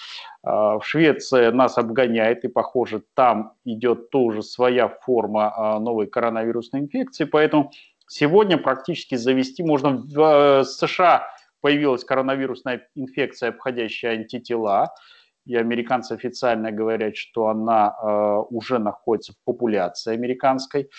[0.43, 7.23] А, в Швеции нас обгоняет, и, похоже, там идет тоже своя форма новой коронавирусной инфекции,
[7.23, 7.71] поэтому
[8.07, 11.27] сегодня практически завести можно в э, США
[11.61, 14.93] появилась коронавирусная инфекция, обходящая антитела
[15.45, 20.89] и американцы официально говорят, что она э, уже находится в популяции американской.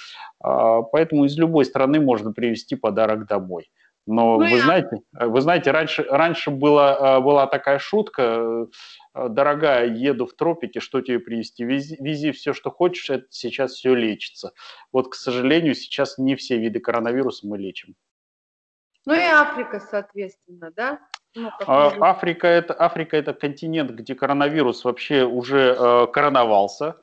[0.45, 3.71] Э, поэтому из любой страны можно привезти подарок домой.
[4.07, 4.63] Но ну, вы, я...
[4.63, 8.67] знаете, вы знаете, раньше, раньше была, была такая шутка,
[9.15, 11.65] дорогая, еду в тропики, что тебе привезти?
[11.65, 14.53] Вези, вези все, что хочешь, это сейчас все лечится.
[14.93, 17.95] Вот, к сожалению, сейчас не все виды коронавируса мы лечим.
[19.07, 20.99] Ну и Африка, соответственно, да?
[21.35, 26.97] Ну, а, Африка это, Африка это континент, где коронавирус вообще уже э, короновался.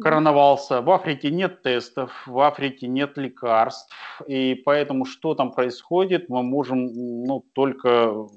[0.00, 0.80] Короновался.
[0.80, 4.22] В Африке нет тестов, в Африке нет лекарств.
[4.26, 6.86] И поэтому что там происходит, мы можем
[7.24, 8.28] ну, только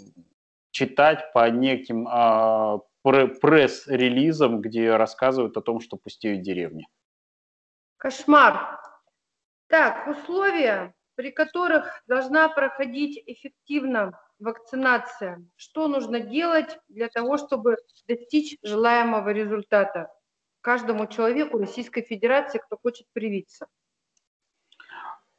[0.71, 6.87] читать по неким э, пресс-релизом, где рассказывают о том, что пустеют деревни.
[7.97, 8.79] Кошмар.
[9.67, 15.45] Так, условия, при которых должна проходить эффективно вакцинация.
[15.55, 17.77] Что нужно делать для того, чтобы
[18.07, 20.11] достичь желаемого результата
[20.61, 23.67] каждому человеку Российской Федерации, кто хочет привиться?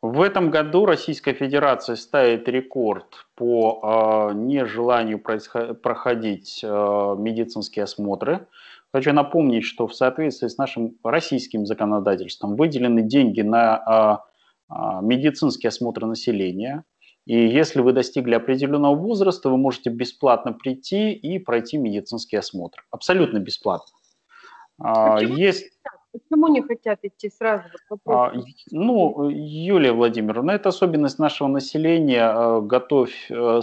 [0.02, 6.66] В этом году Российская Федерация ставит рекорд по э, нежеланию проходить э,
[7.18, 8.46] медицинские осмотры.
[8.94, 14.24] Хочу напомнить, что в соответствии с нашим российским законодательством выделены деньги на
[14.70, 16.84] э, медицинские осмотры населения.
[17.30, 22.84] И если вы достигли определенного возраста, вы можете бесплатно прийти и пройти медицинский осмотр.
[22.90, 23.94] Абсолютно бесплатно.
[24.76, 25.70] Почему есть...
[26.10, 27.66] Почему не хотят идти сразу?
[28.04, 28.32] А,
[28.72, 32.60] ну, Юлия Владимировна, это особенность нашего населения.
[32.62, 33.60] Готовь э,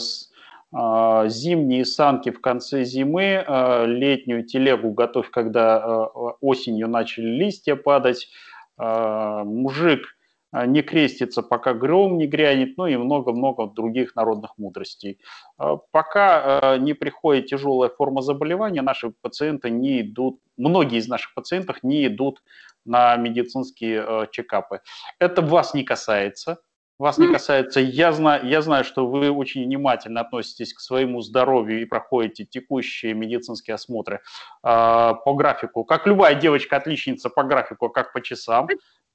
[0.71, 3.43] а, зимние санки в конце зимы,
[3.85, 6.05] летнюю телегу готовь, когда
[6.39, 8.29] осенью начали листья падать.
[8.77, 10.16] Мужик а,
[10.53, 15.19] не крестится, пока гром не грянет, ну и много-много других народных мудростей.
[15.57, 21.33] А, пока а, не приходит тяжелая форма заболевания, наши пациенты не идут, многие из наших
[21.33, 22.41] пациентов не идут
[22.85, 24.79] на медицинские чекапы.
[25.19, 26.59] Это вас не касается.
[26.99, 27.79] Вас не касается.
[27.79, 33.13] Я знаю, я знаю, что вы очень внимательно относитесь к своему здоровью и проходите текущие
[33.13, 34.19] медицинские осмотры э,
[34.63, 35.83] по графику.
[35.83, 38.67] Как любая девочка-отличница по графику, как по часам.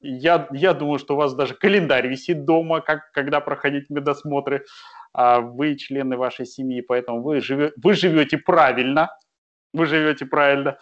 [0.02, 4.64] Я, я думаю, что у вас даже календарь висит дома, как, когда проходить медосмотры.
[5.14, 9.10] А вы члены вашей семьи, поэтому вы, живе, вы живете правильно.
[9.72, 10.78] Вы живете правильно.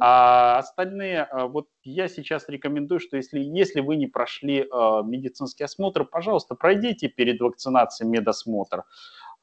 [0.00, 5.64] А остальные, а, вот я сейчас рекомендую, что если, если вы не прошли а, медицинский
[5.64, 8.84] осмотр, пожалуйста, пройдите перед вакцинацией медосмотр.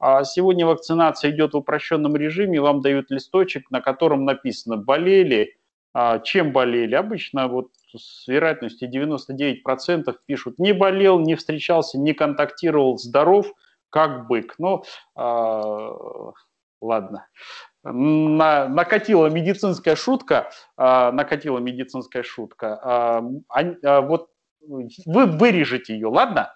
[0.00, 5.56] А сегодня вакцинация идет в упрощенном режиме, вам дают листочек, на котором написано «болели»,
[6.24, 6.94] чем болели.
[6.94, 13.52] Обычно вот с вероятностью 99% пишут «не болел, не встречался, не контактировал, здоров,
[13.90, 14.54] как бык».
[14.58, 14.84] Но
[15.16, 16.32] э,
[16.80, 17.26] ладно,
[17.84, 23.22] на, накатила медицинская шутка, э, накатила медицинская шутка.
[23.54, 24.28] Э, э, вот
[25.06, 26.54] вы вырежете ее, ладно?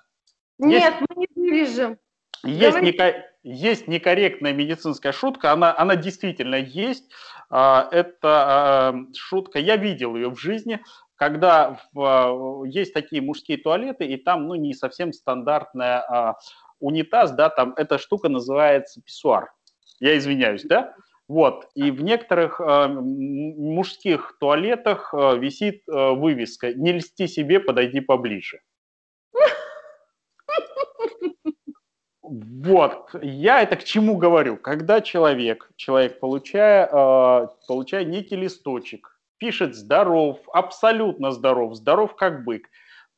[0.59, 1.99] Нет, есть, мы не вырежем.
[2.45, 3.13] Есть, неко,
[3.47, 7.11] есть некорректная медицинская шутка, она, она действительно есть.
[7.49, 10.81] А, это шутка, я видел ее в жизни,
[11.15, 16.39] когда в, есть такие мужские туалеты, и там ну, не совсем стандартная а,
[16.81, 19.53] унитаз, да, там эта штука называется писсуар.
[20.01, 20.95] Я извиняюсь, да?
[21.29, 27.99] Вот, и в некоторых э, мужских туалетах э, висит э, вывеска «Не льсти себе, подойди
[27.99, 28.61] поближе».
[32.29, 34.57] Вот, я это к чему говорю?
[34.57, 42.69] Когда человек, человек получая, э, получая некий листочек, пишет здоров, абсолютно здоров, здоров как бык,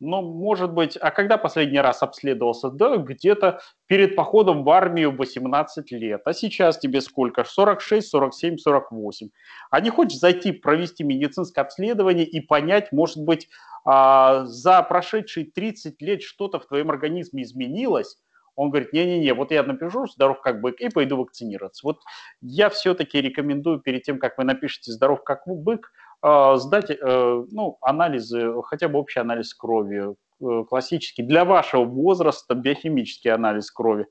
[0.01, 2.71] но, может быть, а когда последний раз обследовался?
[2.71, 6.23] Да, где-то перед походом в армию 18 лет.
[6.25, 7.45] А сейчас тебе сколько?
[7.45, 9.29] 46, 47, 48.
[9.71, 13.49] А не хочешь зайти, провести медицинское обследование и понять, может быть,
[13.85, 18.19] а, за прошедшие 30 лет что-то в твоем организме изменилось,
[18.59, 21.87] он говорит, не-не-не, вот я напишу здоров как бык и пойду вакцинироваться.
[21.87, 22.01] Вот
[22.41, 27.79] я все-таки рекомендую перед тем, как вы напишете здоров как бык, а, сдать э, ну,
[27.81, 34.07] анализы, хотя бы общий анализ крови, э, классический, для вашего возраста биохимический анализ крови.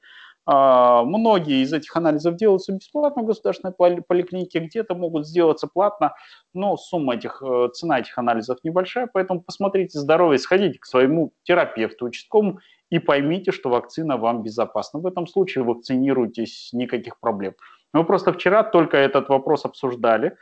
[0.50, 6.14] А, многие из этих анализов делаются бесплатно в государственной поликлинике, где-то могут сделаться платно,
[6.54, 12.06] но сумма этих, э, цена этих анализов небольшая, поэтому посмотрите здоровье, сходите к своему терапевту
[12.06, 12.60] участковому
[12.90, 15.00] и поймите, что вакцина вам безопасна.
[15.00, 17.56] В этом случае вакцинируйтесь, никаких проблем.
[17.94, 20.38] Мы просто вчера только этот вопрос обсуждали.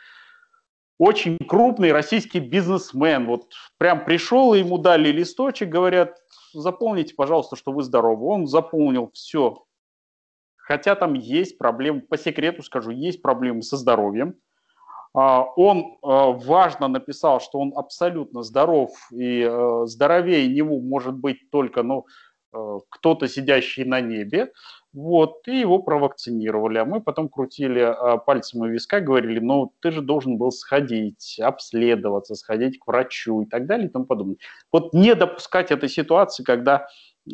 [0.97, 6.17] Очень крупный российский бизнесмен, вот прям пришел, и ему дали листочек, говорят,
[6.53, 8.25] заполните, пожалуйста, что вы здоровы.
[8.27, 9.65] Он заполнил все.
[10.55, 14.35] Хотя там есть проблемы, по секрету скажу, есть проблемы со здоровьем.
[15.13, 21.49] А, он а, важно написал, что он абсолютно здоров, и э, здоровее него может быть
[21.51, 22.05] только, ну,
[22.89, 24.51] кто-то сидящий на небе,
[24.95, 26.77] вот, и его провакцинировали.
[26.77, 31.37] А мы потом крутили э, пальцем у виска, говорили, ну, ты же должен был сходить,
[31.41, 34.37] обследоваться, сходить к врачу и так далее и тому подобное.
[34.71, 36.87] Вот не допускать этой ситуации, когда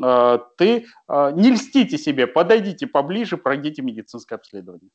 [0.04, 4.90] э, ты, э, не льстите себе, подойдите поближе, пройдите медицинское обследование.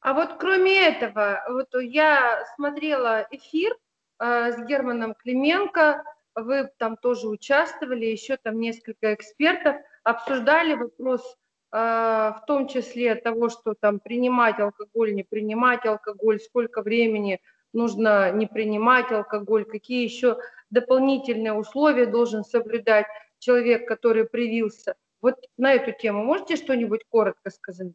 [0.00, 3.76] А вот кроме этого, вот я смотрела эфир
[4.20, 6.04] э, с Германом Клименко,
[6.42, 11.36] вы там тоже участвовали, еще там несколько экспертов обсуждали вопрос
[11.72, 17.40] в том числе того, что там принимать алкоголь, не принимать алкоголь, сколько времени
[17.72, 20.38] нужно не принимать алкоголь, какие еще
[20.70, 23.06] дополнительные условия должен соблюдать
[23.38, 24.94] человек, который привился.
[25.20, 27.94] Вот на эту тему можете что-нибудь коротко сказать?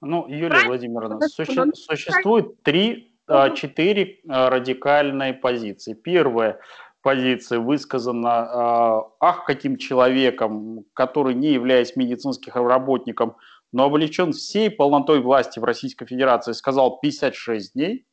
[0.00, 0.68] Ну, Юлия Правильно?
[0.68, 5.94] Владимировна, суще, существует три, а, четыре а, радикальные позиции.
[5.94, 6.58] Первая
[7.02, 13.36] позиция высказана а, ах, каким человеком, который, не являясь медицинским работником,
[13.72, 18.06] но облечен всей полнотой власти в Российской Федерации, сказал 56 дней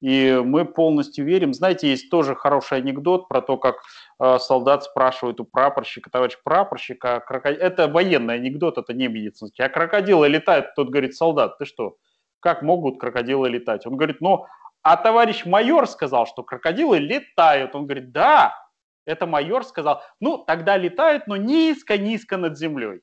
[0.00, 1.54] и мы полностью верим.
[1.54, 3.76] Знаете, есть тоже хороший анекдот про то, как
[4.20, 7.60] э, солдат спрашивает у прапорщика, товарищ прапорщика, крокодил...
[7.60, 11.96] это военный анекдот, это не медицинский, а крокодилы летают, тот говорит, солдат, ты что,
[12.40, 13.86] как могут крокодилы летать?
[13.86, 14.44] Он говорит, ну,
[14.88, 17.74] а товарищ майор сказал, что крокодилы летают.
[17.74, 18.54] Он говорит, да,
[19.04, 20.00] это майор сказал.
[20.20, 23.00] Ну, тогда летают, но низко-низко над землей.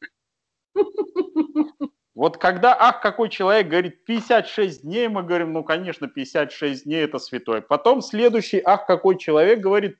[2.15, 7.19] Вот когда, ах, какой человек говорит 56 дней, мы говорим, ну, конечно, 56 дней это
[7.19, 7.61] святой.
[7.61, 9.97] Потом следующий, ах, какой человек говорит,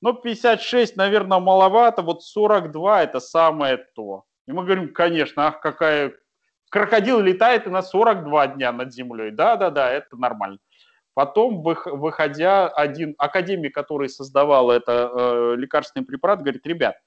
[0.00, 4.24] ну, 56, наверное, маловато, вот 42 это самое то.
[4.46, 6.14] И мы говорим, конечно, ах, какая...
[6.70, 9.30] Крокодил летает и на 42 дня над землей.
[9.32, 10.58] Да-да-да, это нормально.
[11.16, 16.98] Потом, выходя, один академик, который создавал это э, лекарственный препарат, говорит, ребят,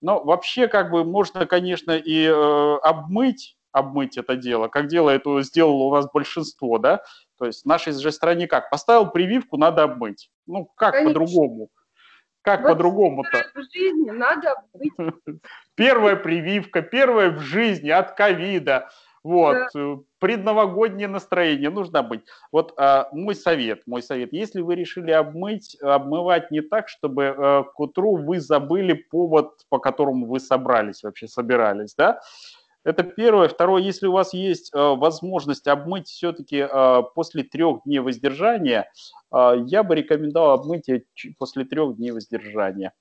[0.00, 5.42] ну, вообще, как бы, можно, конечно, и э, обмыть обмыть это дело, как дело это
[5.42, 7.02] сделало у вас большинство, да?
[7.38, 8.70] То есть в нашей же стране как?
[8.70, 10.30] Поставил прививку, надо обмыть.
[10.46, 11.68] Ну, как по-другому?
[12.40, 13.44] Как по-другому-то?
[13.54, 15.14] В жизни надо обмыть.
[15.74, 18.88] Первая прививка, первая в жизни от ковида.
[19.24, 19.80] Вот, да.
[19.80, 22.22] Э, предновогоднее настроение нужно быть.
[22.50, 27.62] Вот а, мой совет, мой совет, если вы решили обмыть, обмывать не так, чтобы а,
[27.62, 32.20] к утру вы забыли повод, по которому вы собрались, вообще собирались, да,
[32.84, 33.48] это первое.
[33.48, 38.90] Второе, если у вас есть э, возможность обмыть все-таки э, после трех дней воздержания,
[39.32, 40.88] э, я бы рекомендовал обмыть
[41.38, 42.92] после трех дней воздержания.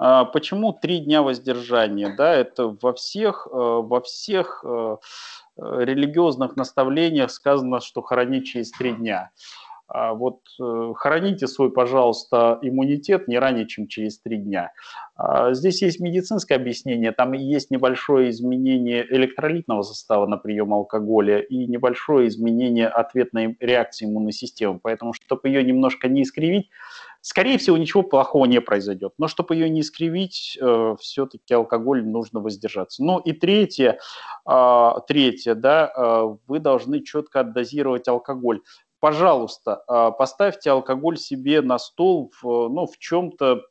[0.00, 2.14] Почему три дня воздержания?
[2.16, 4.64] Да, это во всех, во всех
[5.58, 9.30] религиозных наставлениях сказано, что хоронить через три дня.
[9.92, 14.70] А вот э, храните свой, пожалуйста, иммунитет не ранее, чем через три дня.
[15.16, 21.66] А здесь есть медицинское объяснение, там есть небольшое изменение электролитного состава на прием алкоголя и
[21.66, 24.78] небольшое изменение ответной реакции иммунной системы.
[24.80, 26.70] Поэтому, чтобы ее немножко не искривить,
[27.20, 29.14] скорее всего, ничего плохого не произойдет.
[29.18, 33.02] Но чтобы ее не искривить, э, все-таки алкоголь нужно воздержаться.
[33.02, 33.98] Ну и третье,
[34.44, 38.60] а, третье, да, э, вы должны четко отдозировать алкоголь
[39.00, 43.62] пожалуйста, а, поставьте алкоголь себе на стол в, ну, в чем-то,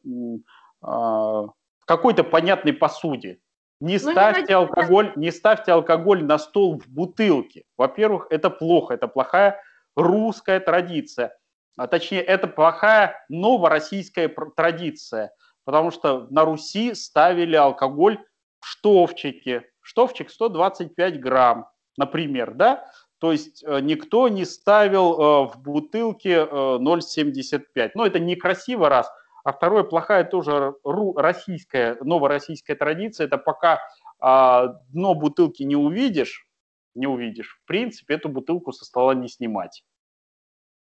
[0.82, 3.40] а, в какой-то понятной посуде.
[3.80, 7.64] Не ну, ставьте не алкоголь, не ставьте алкоголь на стол в бутылке.
[7.78, 9.62] Во-первых, это плохо, это плохая
[9.96, 11.38] русская традиция.
[11.78, 15.32] А точнее, это плохая новороссийская традиция,
[15.64, 18.20] потому что на Руси ставили алкоголь
[18.60, 19.64] в штовчике.
[19.80, 22.86] Штовчик 125 грамм, например, да?
[23.20, 27.62] То есть э, никто не ставил э, в бутылке 0,75.
[27.76, 29.12] Э, Но ну, это некрасиво, раз.
[29.44, 33.80] А второе, плохая тоже российская, новороссийская традиция, это пока
[34.20, 36.46] а, дно бутылки не увидишь,
[36.94, 39.84] не увидишь, в принципе, эту бутылку со стола не снимать.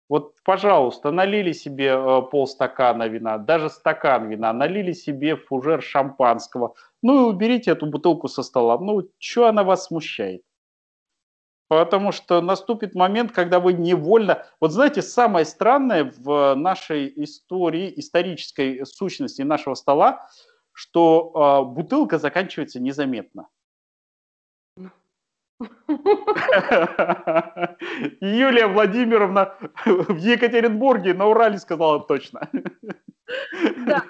[0.08, 1.98] Вот, пожалуйста, налили себе
[2.30, 8.44] полстакана вина, даже стакан вина, налили себе фужер шампанского, ну и уберите эту бутылку со
[8.44, 8.78] стола.
[8.78, 10.45] Ну, что она вас смущает?
[11.68, 14.46] Потому что наступит момент, когда вы невольно...
[14.60, 20.28] Вот знаете, самое странное в нашей истории, исторической сущности нашего стола,
[20.74, 23.48] что э, бутылка заканчивается незаметно.
[28.20, 29.56] Юлия Владимировна
[29.86, 32.50] в Екатеринбурге на Урале сказала точно.
[33.88, 34.04] Да.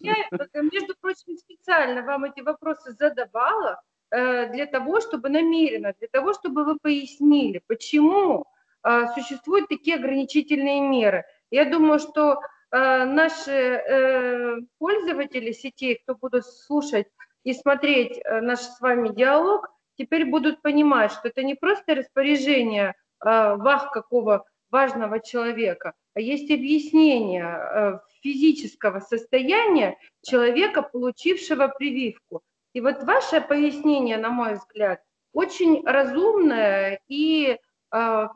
[0.00, 0.14] Я,
[0.54, 3.80] между прочим, специально вам эти вопросы задавала,
[4.10, 8.44] для того, чтобы намеренно, для того, чтобы вы пояснили, почему
[8.82, 11.24] э, существуют такие ограничительные меры.
[11.50, 12.40] Я думаю, что
[12.72, 17.06] э, наши пользователи сетей, кто будут слушать
[17.44, 23.92] и смотреть наш с вами диалог, теперь будут понимать, что это не просто распоряжение вах
[23.92, 32.42] какого важного человека, а есть объяснение физического состояния человека, получившего прививку.
[32.72, 35.02] И вот ваше пояснение, на мой взгляд,
[35.32, 37.58] очень разумное и
[37.92, 38.28] э,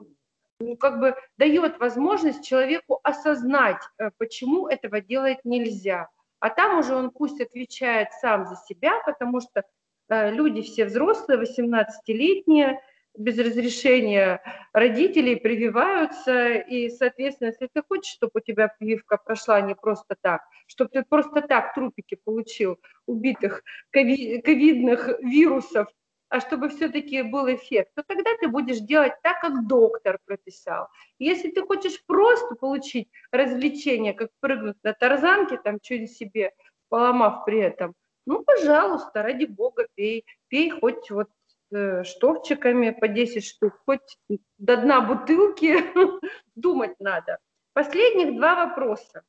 [0.60, 6.08] ну, как бы дает возможность человеку осознать, э, почему этого делать нельзя.
[6.40, 9.64] А там уже он пусть отвечает сам за себя, потому что
[10.08, 12.80] э, люди все взрослые, 18-летние,
[13.16, 14.42] без разрешения
[14.72, 20.42] родителей прививаются, и, соответственно, если ты хочешь, чтобы у тебя прививка прошла не просто так,
[20.66, 25.88] чтобы ты просто так трупики получил убитых ковидных вирусов,
[26.28, 30.88] а чтобы все-таки был эффект, то тогда ты будешь делать так, как доктор прописал.
[31.18, 36.52] Если ты хочешь просто получить развлечение, как прыгнуть на тарзанке, там что-нибудь себе
[36.88, 37.94] поломав при этом,
[38.26, 41.28] ну, пожалуйста, ради бога, пей, пей хоть вот
[41.72, 44.18] э, штовчиками по 10 штук, хоть
[44.58, 45.76] до дна бутылки,
[46.54, 47.38] думать надо.
[47.72, 49.24] Последних два вопроса.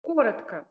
[0.00, 0.68] Коротко.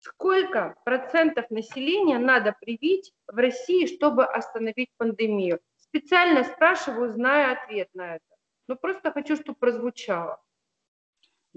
[0.00, 5.60] Сколько процентов населения надо привить в России, чтобы остановить пандемию?
[5.76, 8.24] Специально спрашиваю, зная ответ на это.
[8.68, 10.40] Но просто хочу, чтобы прозвучало.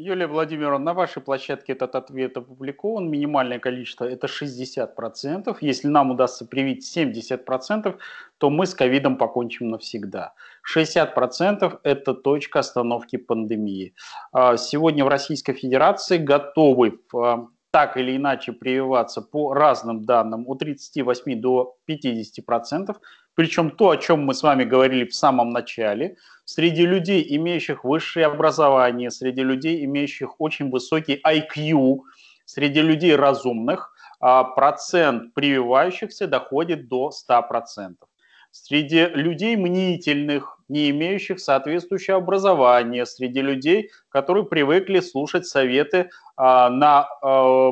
[0.02, 3.10] Юлия Владимировна, на вашей площадке этот ответ опубликован.
[3.10, 5.58] Минимальное количество– это 60%.
[5.60, 7.98] Если нам удастся привить 70%,
[8.38, 10.34] то мы с ковидом покончим навсегда.
[10.74, 13.94] 60%– это точка остановки пандемии.
[14.32, 20.60] А, сегодня в Российской Федерации готовы в так или иначе прививаться по разным данным от
[20.60, 23.02] 38 до 50 процентов.
[23.40, 28.26] Причем то, о чем мы с вами говорили в самом начале, среди людей, имеющих высшее
[28.26, 32.00] образование, среди людей, имеющих очень высокий IQ,
[32.44, 38.10] среди людей разумных, а, процент прививающихся доходит до 100 процентов.
[38.52, 47.08] Среди людей мнительных, не имеющих соответствующего образования, среди людей, которые привыкли слушать советы а, на
[47.22, 47.72] а,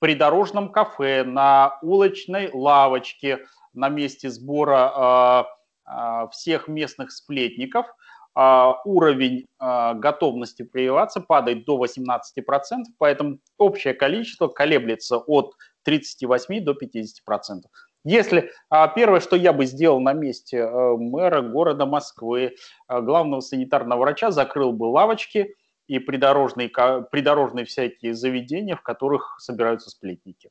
[0.00, 3.38] придорожном кафе, на улочной лавочке,
[3.76, 5.46] на месте сбора а,
[5.84, 7.86] а, всех местных сплетников,
[8.34, 15.54] а, уровень готовности прививаться падает до 18%, поэтому общее количество колеблется от
[15.84, 17.62] 38 до 50%.
[18.06, 18.52] Если
[18.94, 22.54] первое, что я бы сделал на месте а, мэра города Москвы,
[22.86, 25.56] а, главного санитарного врача, закрыл бы лавочки
[25.88, 30.50] и придорожные, придорожные всякие заведения, в которых собираются сплетники.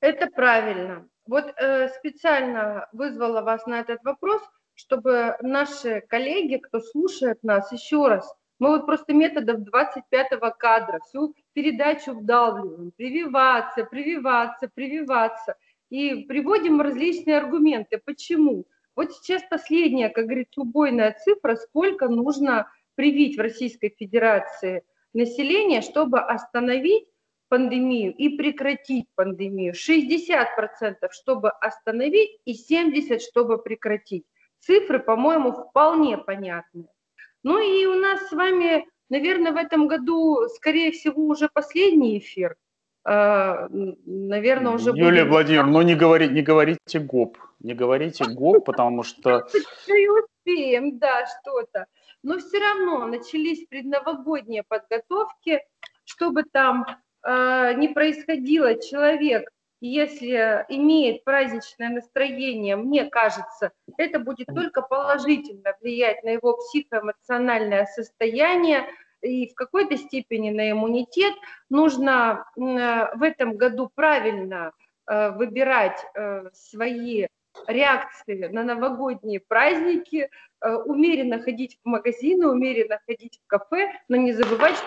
[0.00, 1.08] Это правильно.
[1.28, 4.42] Вот э, специально вызвала вас на этот вопрос,
[4.74, 11.36] чтобы наши коллеги, кто слушает нас, еще раз, мы вот просто методов 25-го кадра всю
[11.52, 15.54] передачу вдалбливаем, прививаться, прививаться, прививаться–
[15.90, 18.00] и приводим различные аргументы.
[18.04, 18.66] Почему?
[18.94, 24.82] Вот сейчас последняя, как говорится, убойная цифра, сколько нужно привить в Российской Федерации
[25.14, 27.06] населения, чтобы остановить
[27.48, 29.74] пандемию и прекратить пандемию.
[29.74, 34.24] 60% чтобы остановить и 70% чтобы прекратить.
[34.60, 36.88] Цифры, по-моему, вполне понятны.
[37.42, 42.56] Ну и у нас с вами, наверное, в этом году, скорее всего, уже последний эфир–
[43.10, 45.28] а, наверное, уже Юлия будем...
[45.30, 49.46] Владимировна, ну не, говори, не говорите ГОП, не говорите ГОП, потому что...
[50.48, 51.86] успеем, да, что-то.
[52.22, 55.60] Но все равно начались предновогодние подготовки,
[56.04, 56.84] чтобы там
[57.24, 59.50] э, не происходило, человек,
[59.80, 68.86] если имеет праздничное настроение, мне кажется, это будет только положительно влиять на его психоэмоциональное состояние,
[69.20, 71.34] и в какой-то степени на иммунитет.
[71.70, 72.60] Нужно э,
[73.16, 74.72] в этом году правильно
[75.06, 76.04] э, выбирать
[76.52, 77.26] свои
[77.66, 84.76] реакции на новогодние праздники, умеренно ходить в магазины, умеренно ходить в кафе, но не забывать,
[84.76, 84.86] что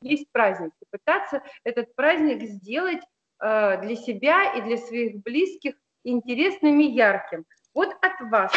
[0.00, 3.02] есть праздник, и пытаться этот праздник сделать
[3.38, 5.74] для себя и для своих близких
[6.04, 7.44] интересным и ярким.
[7.74, 8.52] Вот от вас.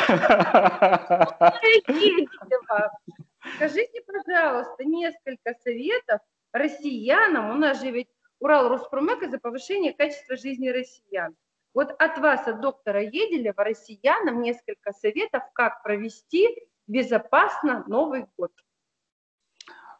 [3.55, 6.21] Скажите, пожалуйста, несколько советов
[6.53, 8.09] россиянам, у нас же ведь
[8.39, 11.35] Урал Роспромека за повышение качества жизни россиян.
[11.73, 16.47] Вот от вас, от доктора Еделева, россиянам несколько советов, как провести
[16.87, 18.51] безопасно Новый год.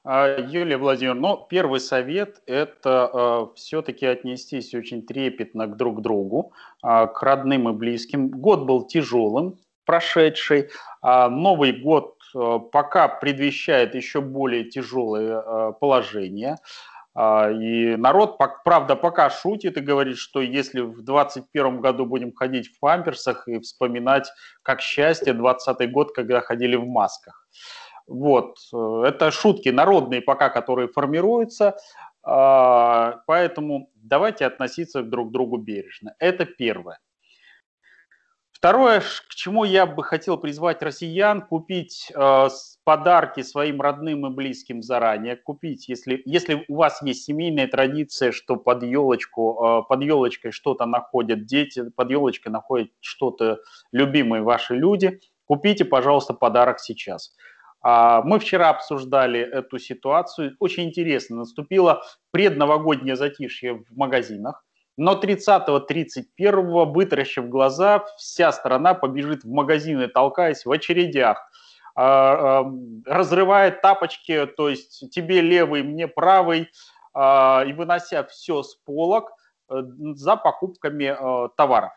[0.04, 6.54] А, Юлия Владимировна, ну, первый совет– это э, все-таки отнестись очень трепетно к друг другу,
[6.84, 8.30] э, к родным и близким.
[8.30, 10.70] Год был тяжелым, прошедший.
[11.04, 16.58] Э, Новый год Э, пока предвещает еще более тяжелое э, положение.
[17.16, 22.68] А, и народ, правда, пока шутит и говорит, что если в 2021 году будем ходить
[22.68, 24.32] в памперсах и вспоминать,
[24.62, 27.48] как счастье, 2020 год, когда ходили в масках.
[28.10, 31.78] Вот, э, это шутки народные пока, которые формируются,
[32.24, 36.16] а, поэтому давайте относиться друг к другу бережно.
[36.20, 37.00] Это первое.
[38.52, 42.48] Второе, к чему я бы хотел призвать россиян, купить э,
[42.84, 48.58] подарки своим родным и близким заранее, купить, если, если у вас есть семейная традиция, что
[48.58, 53.60] под елочку, э, под елочкой что-то находят дети, под елочкой находят что-то
[53.94, 57.34] любимые ваши люди, купите, пожалуйста, подарок сейчас.
[57.82, 60.56] Мы вчера обсуждали эту ситуацию.
[60.60, 62.02] Очень интересно, наступило
[62.32, 64.66] предновогоднее затишье в магазинах.
[64.98, 71.42] Но 30-31 вытаращив глаза, вся страна побежит в магазины, толкаясь в очередях,
[71.96, 72.72] а, а,
[73.06, 76.70] разрывает тапочки, то есть тебе левый, мне правый,
[77.20, 79.32] и вынося все с полок
[79.70, 79.82] э,
[80.14, 81.92] за покупками э, товаров.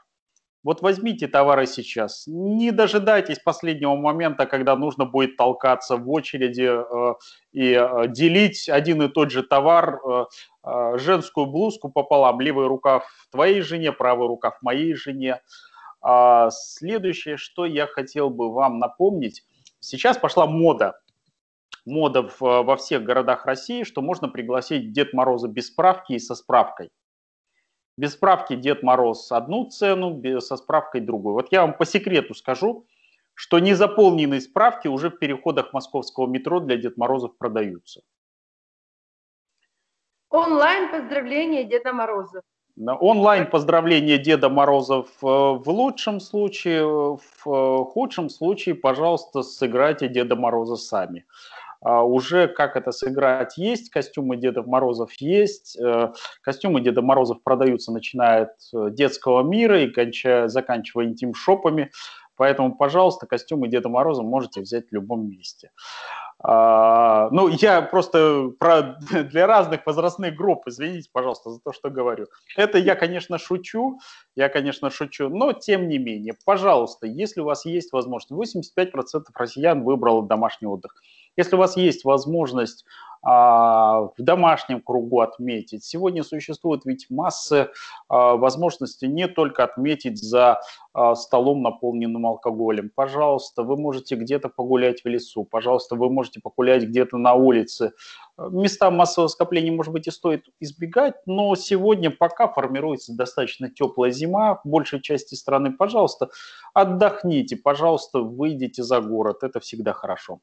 [0.63, 7.15] Вот возьмите товары сейчас, не дожидайтесь последнего момента, когда нужно будет толкаться в очереди э,
[7.51, 10.25] и э, делить один и тот же товар, э,
[10.65, 15.41] э, женскую блузку пополам, левый рукав твоей жене, правый рукав моей жене.
[16.01, 19.45] А следующее, что я хотел бы вам напомнить,
[19.81, 20.95] сейчас пошла мода,
[21.85, 26.37] мода в, во всех городах России, что можно пригласить Дед Мороза без справки и со
[26.37, 26.91] справкой.
[27.97, 31.35] Без справки Дед Мороз одну цену, со справкой другую.
[31.35, 32.87] Вот я вам по секрету скажу,
[33.35, 38.03] что незаполненные справки уже в переходах московского метро для Дед Морозов продаются.
[40.31, 42.43] Онлайн поздравления Деда Мороза.
[42.77, 45.23] Онлайн поздравления Деда Мороза в,
[45.59, 51.27] в лучшем случае, в худшем случае, пожалуйста, сыграйте Деда Мороза сами.
[51.83, 57.93] А, уже как это сыграть есть, костюмы Деда Морозов есть, э, костюмы Деда Морозов продаются
[57.93, 61.91] начиная от э, детского мира и кончая, заканчивая интим-шопами,
[62.37, 65.71] поэтому, пожалуйста, костюмы Деда Мороза можете взять в любом месте.
[66.45, 68.99] А, ну, я просто про,
[69.31, 72.27] для разных возрастных групп, извините, пожалуйста, за то, что говорю.
[72.57, 74.01] Это я, конечно, шучу,
[74.35, 79.85] я, конечно, шучу, но тем не менее, пожалуйста, если у вас есть возможность, 85% россиян
[79.85, 80.95] выбрало домашний отдых.
[81.37, 82.85] Если у вас есть возможность
[83.23, 85.85] в домашнем кругу отметить.
[85.85, 87.71] Сегодня существует ведь масса
[88.09, 90.61] а, возможностей не только отметить за
[90.93, 92.91] а, столом, наполненным алкоголем.
[92.95, 97.93] Пожалуйста, вы можете где-то погулять в лесу, пожалуйста, вы можете погулять где-то на улице.
[98.39, 104.61] Места массового скопления, может быть, и стоит избегать, но сегодня пока формируется достаточно теплая зима
[104.65, 105.73] в большей части страны.
[105.73, 106.31] Пожалуйста,
[106.75, 110.41] отдохните, пожалуйста, выйдите за город, это всегда хорошо.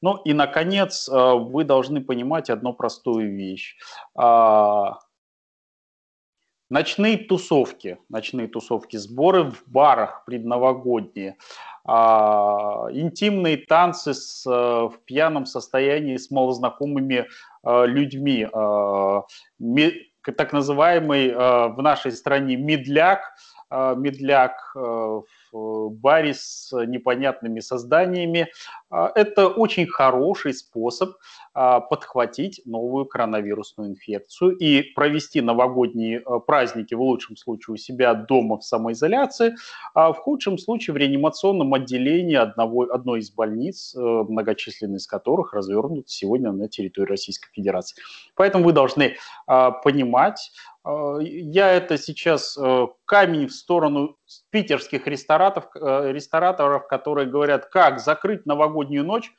[0.00, 3.76] Ну и, наконец, э, вы должны понимать одну простую вещь.
[4.14, 4.98] А,
[6.70, 11.36] ночные тусовки, ночные тусовки, сборы в барах предновогодние,
[11.84, 17.26] а, интимные танцы с, э, в пьяном состоянии с малознакомыми
[17.64, 18.46] э, людьми,
[20.36, 23.32] так называемый в нашей стране медляк,
[23.70, 28.48] медляк в баре с непонятными созданиями.
[28.90, 31.16] А, это очень хороший способ
[31.54, 38.14] а, подхватить новую коронавирусную инфекцию и провести новогодние а, праздники в лучшем случае у себя
[38.14, 39.56] дома в самоизоляции,
[39.94, 45.52] а в худшем случае в реанимационном отделении одного, одной из больниц, э, многочисленные из которых
[45.52, 47.96] развернуты сегодня на территории Российской Федерации.
[48.34, 49.16] Поэтому вы должны
[49.46, 50.50] понимать,
[51.20, 54.16] я это сейчас э, камень в сторону
[54.50, 58.46] питерских рестораторов, э, рестораторов, которые говорят, как закрыть
[58.76, 59.32] новогоднюю ночь.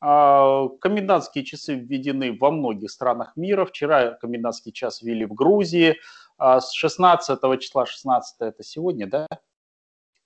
[0.00, 3.64] А, комендантские часы введены во многих странах мира.
[3.64, 5.96] Вчера комендантский час ввели в Грузии.
[6.38, 9.26] А, с 16 числа, 16 это сегодня, да?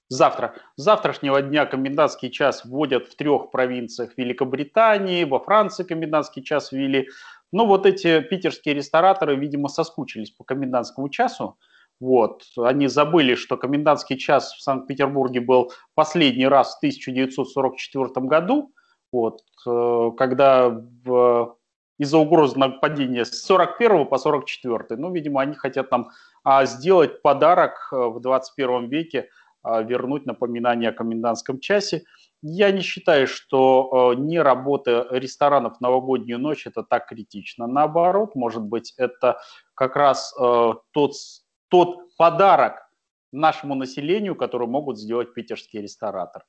[0.08, 0.54] Завтра.
[0.76, 7.08] С завтрашнего дня комендантский час вводят в трех провинциях Великобритании, во Франции комендантский час ввели.
[7.52, 11.56] Но вот эти питерские рестораторы, видимо, соскучились по комендантскому часу.
[12.00, 12.42] Вот.
[12.56, 18.72] Они забыли, что комендантский час в Санкт-Петербурге был последний раз в 1944 году,
[19.12, 21.56] вот, э, когда в,
[21.98, 25.00] из-за угрозы нападения с 41 по 44.
[25.00, 26.10] Ну, видимо, они хотят нам
[26.42, 29.28] а, сделать подарок э, в 21 веке,
[29.62, 32.04] а, вернуть напоминание о комендантском часе.
[32.42, 37.66] Я не считаю, что э, не работа ресторанов в новогоднюю ночь это так критично.
[37.66, 39.38] Наоборот, может быть, это
[39.74, 40.34] как раз
[40.92, 41.14] тот
[41.74, 42.88] тот подарок
[43.32, 46.44] нашему населению, который могут сделать питерские рестораторы.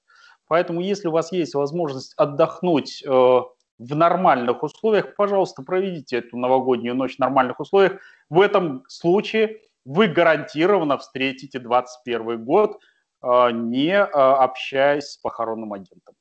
[0.47, 6.93] Поэтому, если у вас есть возможность отдохнуть э, в нормальных условиях, пожалуйста, проведите эту новогоднюю
[6.93, 7.99] ночь в нормальных условиях.
[8.30, 12.80] В этом случае вы гарантированно встретите 2021 год,
[13.23, 16.13] э, не э, общаясь с похоронным агентом.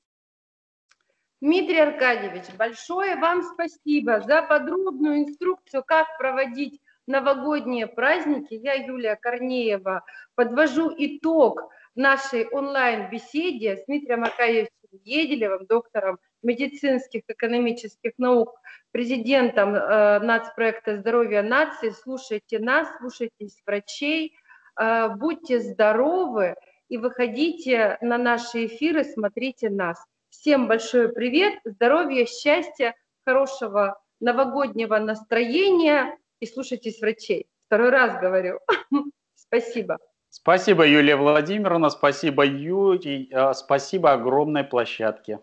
[1.42, 8.54] Дмитрий Аркадьевич, большое вам спасибо за подробную инструкцию, как проводить новогодние праздники.
[8.54, 14.70] Я, Юлия Корнеева, подвожу итог нашей онлайн-беседе с Дмитрием Аркадьевичем
[15.04, 18.54] Еделевым, доктором медицинских экономических наук,
[18.92, 21.90] президентом э, нацпроекта «Здоровье нации».
[21.90, 24.36] Слушайте нас, слушайтесь врачей,
[24.80, 26.54] э, будьте здоровы
[26.88, 30.04] и выходите на наши эфиры, смотрите нас.
[30.30, 32.94] Всем большой привет, здоровья, счастья,
[33.24, 37.46] хорошего новогоднего настроения и слушайтесь врачей.
[37.66, 38.60] Второй раз говорю.
[39.34, 39.98] Спасибо.
[40.28, 45.38] Спасибо, Юлия Владимировна, спасибо, Юрий, э, спасибо огромной площадке.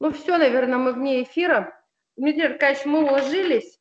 [0.00, 1.78] Ну все, наверное, мы вне эфира.
[2.16, 3.78] Дмитрий Аркадьевич, мы уложились.